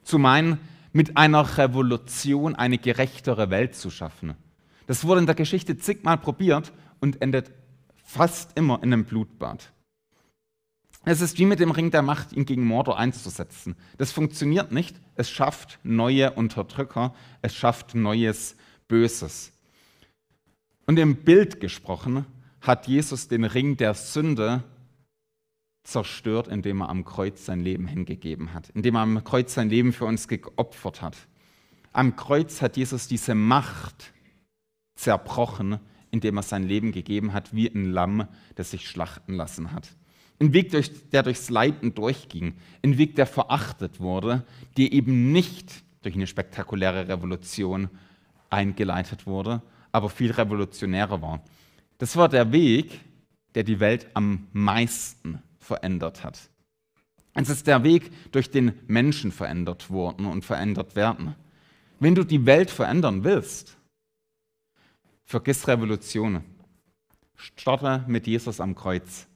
Zu 0.04 0.20
meinen, 0.20 0.60
mit 0.94 1.18
einer 1.18 1.58
Revolution 1.58 2.54
eine 2.56 2.78
gerechtere 2.78 3.50
Welt 3.50 3.74
zu 3.76 3.90
schaffen. 3.90 4.36
Das 4.86 5.06
wurde 5.06 5.22
in 5.22 5.26
der 5.26 5.36
Geschichte 5.36 5.78
zigmal 5.78 6.18
probiert 6.18 6.74
und 7.00 7.22
endet 7.22 7.52
fast 8.04 8.58
immer 8.58 8.78
in 8.84 8.94
einem 8.94 9.06
Blutbad. 9.06 9.72
Es 11.06 11.22
ist 11.22 11.40
wie 11.40 11.46
mit 11.46 11.62
dem 11.62 11.72
Ring 11.72 11.92
der 11.92 12.02
Macht, 12.02 12.34
ihn 12.34 12.46
gegen 12.46 12.66
Mordor 12.66 12.98
einzusetzen. 12.98 13.78
Das 13.98 14.12
funktioniert 14.12 14.74
nicht. 14.74 15.00
Es 15.16 15.30
schafft 15.30 15.80
neue 15.84 16.32
Unterdrücker. 16.32 17.14
Es 17.42 17.56
schafft 17.56 17.96
neues 17.96 18.58
Böses. 18.90 19.54
Und 20.86 21.00
im 21.00 21.16
Bild 21.16 21.62
gesprochen 21.62 22.26
hat 22.60 22.88
Jesus 22.88 23.30
den 23.30 23.46
Ring 23.46 23.78
der 23.78 23.94
Sünde 23.94 24.64
zerstört, 25.88 26.50
indem 26.50 26.82
er 26.82 26.90
am 26.90 27.06
Kreuz 27.06 27.46
sein 27.46 27.62
Leben 27.62 27.88
hingegeben 27.88 28.54
hat, 28.54 28.70
indem 28.72 28.96
er 28.96 29.02
am 29.02 29.24
Kreuz 29.24 29.54
sein 29.54 29.70
Leben 29.70 29.94
für 29.94 30.04
uns 30.04 30.28
geopfert 30.28 31.02
hat. 31.02 31.16
Am 31.94 32.18
Kreuz 32.18 32.62
hat 32.62 32.76
Jesus 32.76 33.08
diese 33.08 33.36
Macht 33.36 34.14
zerbrochen, 34.96 35.80
indem 36.12 36.38
er 36.38 36.44
sein 36.44 36.64
Leben 36.64 36.92
gegeben 36.92 37.32
hat, 37.32 37.56
wie 37.56 37.70
ein 37.70 37.86
Lamm, 37.86 38.28
das 38.56 38.72
sich 38.72 38.88
schlachten 38.88 39.34
lassen 39.34 39.72
hat. 39.72 39.88
Ein 40.40 40.52
Weg, 40.54 40.72
der 41.12 41.24
durchs 41.24 41.50
Leiden 41.50 41.96
durchging. 41.96 42.56
Ein 42.84 42.98
Weg, 42.98 43.16
der 43.16 43.26
verachtet 43.26 44.02
wurde, 44.02 44.46
der 44.76 44.92
eben 44.92 45.32
nicht 45.32 45.84
durch 46.02 46.16
eine 46.16 46.28
spektakuläre 46.28 47.08
Revolution 47.08 47.90
eingeleitet 48.50 49.26
wurde, 49.26 49.62
aber 49.94 50.10
viel 50.10 50.32
revolutionärer 50.32 51.22
war. 51.22 51.44
Das 51.98 52.18
war 52.18 52.28
der 52.28 52.52
Weg, 52.52 53.00
der 53.56 53.64
die 53.64 53.80
Welt 53.80 54.08
am 54.14 54.48
meisten 54.52 55.42
verändert 55.68 56.24
hat. 56.24 56.50
Es 57.34 57.50
ist 57.50 57.68
der 57.68 57.84
Weg, 57.84 58.32
durch 58.32 58.50
den 58.50 58.80
Menschen 58.88 59.32
verändert 59.32 59.92
wurden 59.92 60.26
und 60.26 60.44
verändert 60.44 60.96
werden. 60.96 61.36
Wenn 62.00 62.16
du 62.16 62.24
die 62.24 62.46
Welt 62.46 62.72
verändern 62.72 63.24
willst, 63.24 63.78
vergiss 65.26 65.68
Revolutionen. 65.68 66.44
Starte 67.36 68.04
mit 68.08 68.26
Jesus 68.26 68.60
am 68.60 68.74
Kreuz. 68.74 69.28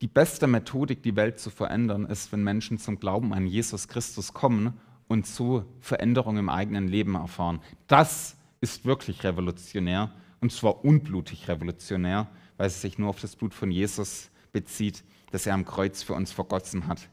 Die 0.00 0.06
beste 0.06 0.46
Methodik, 0.46 1.02
die 1.02 1.16
Welt 1.16 1.38
zu 1.38 1.50
verändern, 1.50 2.06
ist, 2.06 2.32
wenn 2.32 2.42
Menschen 2.42 2.78
zum 2.78 2.98
Glauben 2.98 3.34
an 3.34 3.46
Jesus 3.46 3.86
Christus 3.86 4.32
kommen 4.32 4.80
und 5.08 5.26
so 5.26 5.66
Veränderungen 5.80 6.38
im 6.38 6.48
eigenen 6.48 6.88
Leben 6.88 7.16
erfahren. 7.16 7.60
Das 7.86 8.36
ist 8.62 8.86
wirklich 8.86 9.24
revolutionär 9.24 10.10
und 10.40 10.52
zwar 10.52 10.84
unblutig 10.84 11.48
revolutionär, 11.48 12.28
weil 12.60 12.66
es 12.66 12.82
sich 12.82 12.98
nur 12.98 13.08
auf 13.08 13.18
das 13.18 13.36
Blut 13.36 13.54
von 13.54 13.70
Jesus 13.70 14.28
bezieht, 14.52 15.02
das 15.30 15.46
er 15.46 15.54
am 15.54 15.64
Kreuz 15.64 16.02
für 16.02 16.12
uns 16.12 16.30
vergossen 16.30 16.88
hat. 16.88 17.08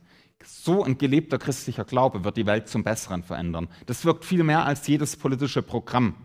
So 0.45 0.83
ein 0.83 0.97
gelebter 0.97 1.37
christlicher 1.37 1.85
Glaube 1.85 2.25
wird 2.25 2.35
die 2.35 2.45
Welt 2.45 2.67
zum 2.67 2.83
Besseren 2.83 3.23
verändern. 3.23 3.69
Das 3.85 4.03
wirkt 4.03 4.25
viel 4.25 4.43
mehr 4.43 4.65
als 4.65 4.85
jedes 4.87 5.15
politische 5.15 5.61
Programm. 5.61 6.15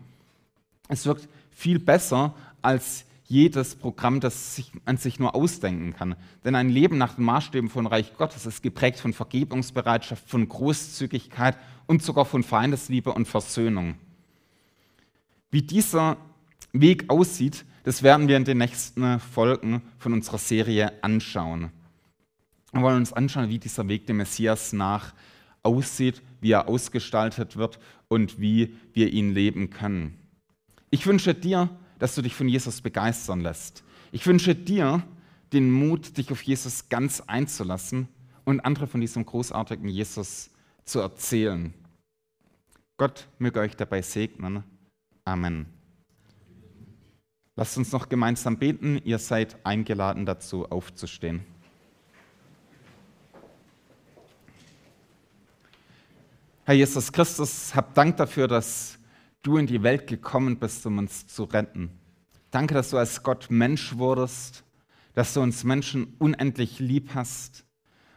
Es 0.89 1.05
wirkt 1.05 1.29
viel 1.51 1.79
besser 1.79 2.35
als 2.61 3.05
jedes 3.23 3.75
Programm, 3.75 4.19
das 4.19 4.57
sich, 4.57 4.73
man 4.85 4.97
sich 4.97 5.19
nur 5.19 5.35
ausdenken 5.35 5.93
kann. 5.93 6.17
Denn 6.43 6.55
ein 6.55 6.67
Leben 6.67 6.97
nach 6.97 7.15
den 7.15 7.23
Maßstäben 7.23 7.69
von 7.69 7.87
Reich 7.87 8.17
Gottes 8.17 8.45
ist 8.45 8.61
geprägt 8.61 8.99
von 8.99 9.13
Vergebungsbereitschaft, 9.13 10.29
von 10.29 10.49
Großzügigkeit 10.49 11.57
und 11.87 12.03
sogar 12.03 12.25
von 12.25 12.43
Feindesliebe 12.43 13.13
und 13.13 13.29
Versöhnung. 13.29 13.95
Wie 15.49 15.61
dieser 15.61 16.17
Weg 16.73 17.09
aussieht, 17.09 17.63
das 17.83 18.03
werden 18.03 18.27
wir 18.27 18.37
in 18.37 18.45
den 18.45 18.57
nächsten 18.57 19.19
Folgen 19.19 19.81
von 19.97 20.13
unserer 20.13 20.37
Serie 20.37 20.91
anschauen. 21.03 21.71
Wir 22.71 22.81
wollen 22.81 22.97
uns 22.97 23.13
anschauen, 23.13 23.49
wie 23.49 23.59
dieser 23.59 23.87
Weg 23.87 24.07
dem 24.07 24.17
Messias 24.17 24.73
nach 24.73 25.13
aussieht, 25.61 26.21
wie 26.41 26.51
er 26.51 26.67
ausgestaltet 26.67 27.55
wird 27.55 27.79
und 28.07 28.39
wie 28.39 28.75
wir 28.93 29.11
ihn 29.11 29.33
leben 29.33 29.69
können. 29.69 30.17
Ich 30.89 31.07
wünsche 31.07 31.33
dir, 31.33 31.69
dass 31.99 32.15
du 32.15 32.21
dich 32.21 32.35
von 32.35 32.49
Jesus 32.49 32.81
begeistern 32.81 33.41
lässt. 33.41 33.83
Ich 34.11 34.27
wünsche 34.27 34.55
dir 34.55 35.03
den 35.53 35.71
Mut, 35.71 36.17
dich 36.17 36.31
auf 36.31 36.41
Jesus 36.41 36.89
ganz 36.89 37.21
einzulassen 37.21 38.07
und 38.43 38.59
andere 38.61 38.87
von 38.87 39.01
diesem 39.01 39.25
großartigen 39.25 39.87
Jesus 39.87 40.49
zu 40.83 40.99
erzählen. 40.99 41.73
Gott 42.97 43.27
möge 43.39 43.59
euch 43.59 43.75
dabei 43.75 44.01
segnen. 44.01 44.63
Amen. 45.25 45.82
Lasst 47.55 47.77
uns 47.77 47.91
noch 47.91 48.09
gemeinsam 48.09 48.57
beten. 48.57 48.99
Ihr 49.03 49.19
seid 49.19 49.63
eingeladen 49.63 50.25
dazu, 50.25 50.65
aufzustehen. 50.65 51.45
Herr 56.65 56.73
Jesus 56.73 57.11
Christus, 57.11 57.75
hab 57.75 57.93
Dank 57.93 58.17
dafür, 58.17 58.47
dass 58.47 58.97
du 59.43 59.57
in 59.57 59.67
die 59.67 59.83
Welt 59.83 60.07
gekommen 60.07 60.57
bist, 60.57 60.85
um 60.85 60.97
uns 60.97 61.27
zu 61.27 61.43
retten. 61.43 61.91
Danke, 62.49 62.73
dass 62.73 62.89
du 62.89 62.97
als 62.97 63.21
Gott 63.21 63.51
Mensch 63.51 63.97
wurdest, 63.97 64.63
dass 65.13 65.33
du 65.33 65.41
uns 65.41 65.63
Menschen 65.63 66.15
unendlich 66.17 66.79
lieb 66.79 67.11
hast 67.13 67.65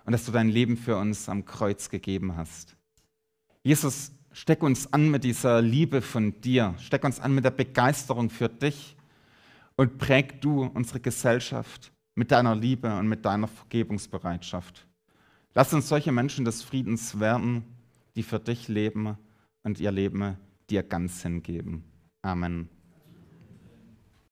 und 0.04 0.12
dass 0.12 0.24
du 0.24 0.32
dein 0.32 0.48
Leben 0.48 0.76
für 0.78 0.96
uns 0.96 1.28
am 1.28 1.44
Kreuz 1.44 1.90
gegeben 1.90 2.36
hast. 2.36 2.76
Jesus, 3.64 4.12
steck 4.32 4.62
uns 4.62 4.92
an 4.92 5.10
mit 5.10 5.24
dieser 5.24 5.60
Liebe 5.60 6.00
von 6.00 6.40
dir, 6.40 6.74
steck 6.78 7.04
uns 7.04 7.20
an 7.20 7.34
mit 7.34 7.44
der 7.44 7.50
Begeisterung 7.50 8.30
für 8.30 8.48
dich 8.48 8.95
und 9.76 9.98
präg 9.98 10.40
du 10.40 10.64
unsere 10.64 11.00
Gesellschaft 11.00 11.92
mit 12.14 12.30
deiner 12.30 12.54
Liebe 12.56 12.96
und 12.96 13.08
mit 13.08 13.24
deiner 13.24 13.46
Vergebungsbereitschaft. 13.46 14.86
Lass 15.54 15.72
uns 15.72 15.88
solche 15.88 16.12
Menschen 16.12 16.44
des 16.44 16.62
Friedens 16.62 17.20
werden, 17.20 17.64
die 18.14 18.22
für 18.22 18.40
dich 18.40 18.68
leben 18.68 19.16
und 19.62 19.80
ihr 19.80 19.92
Leben 19.92 20.36
dir 20.70 20.82
ganz 20.82 21.22
hingeben. 21.22 21.84
Amen. 22.22 22.68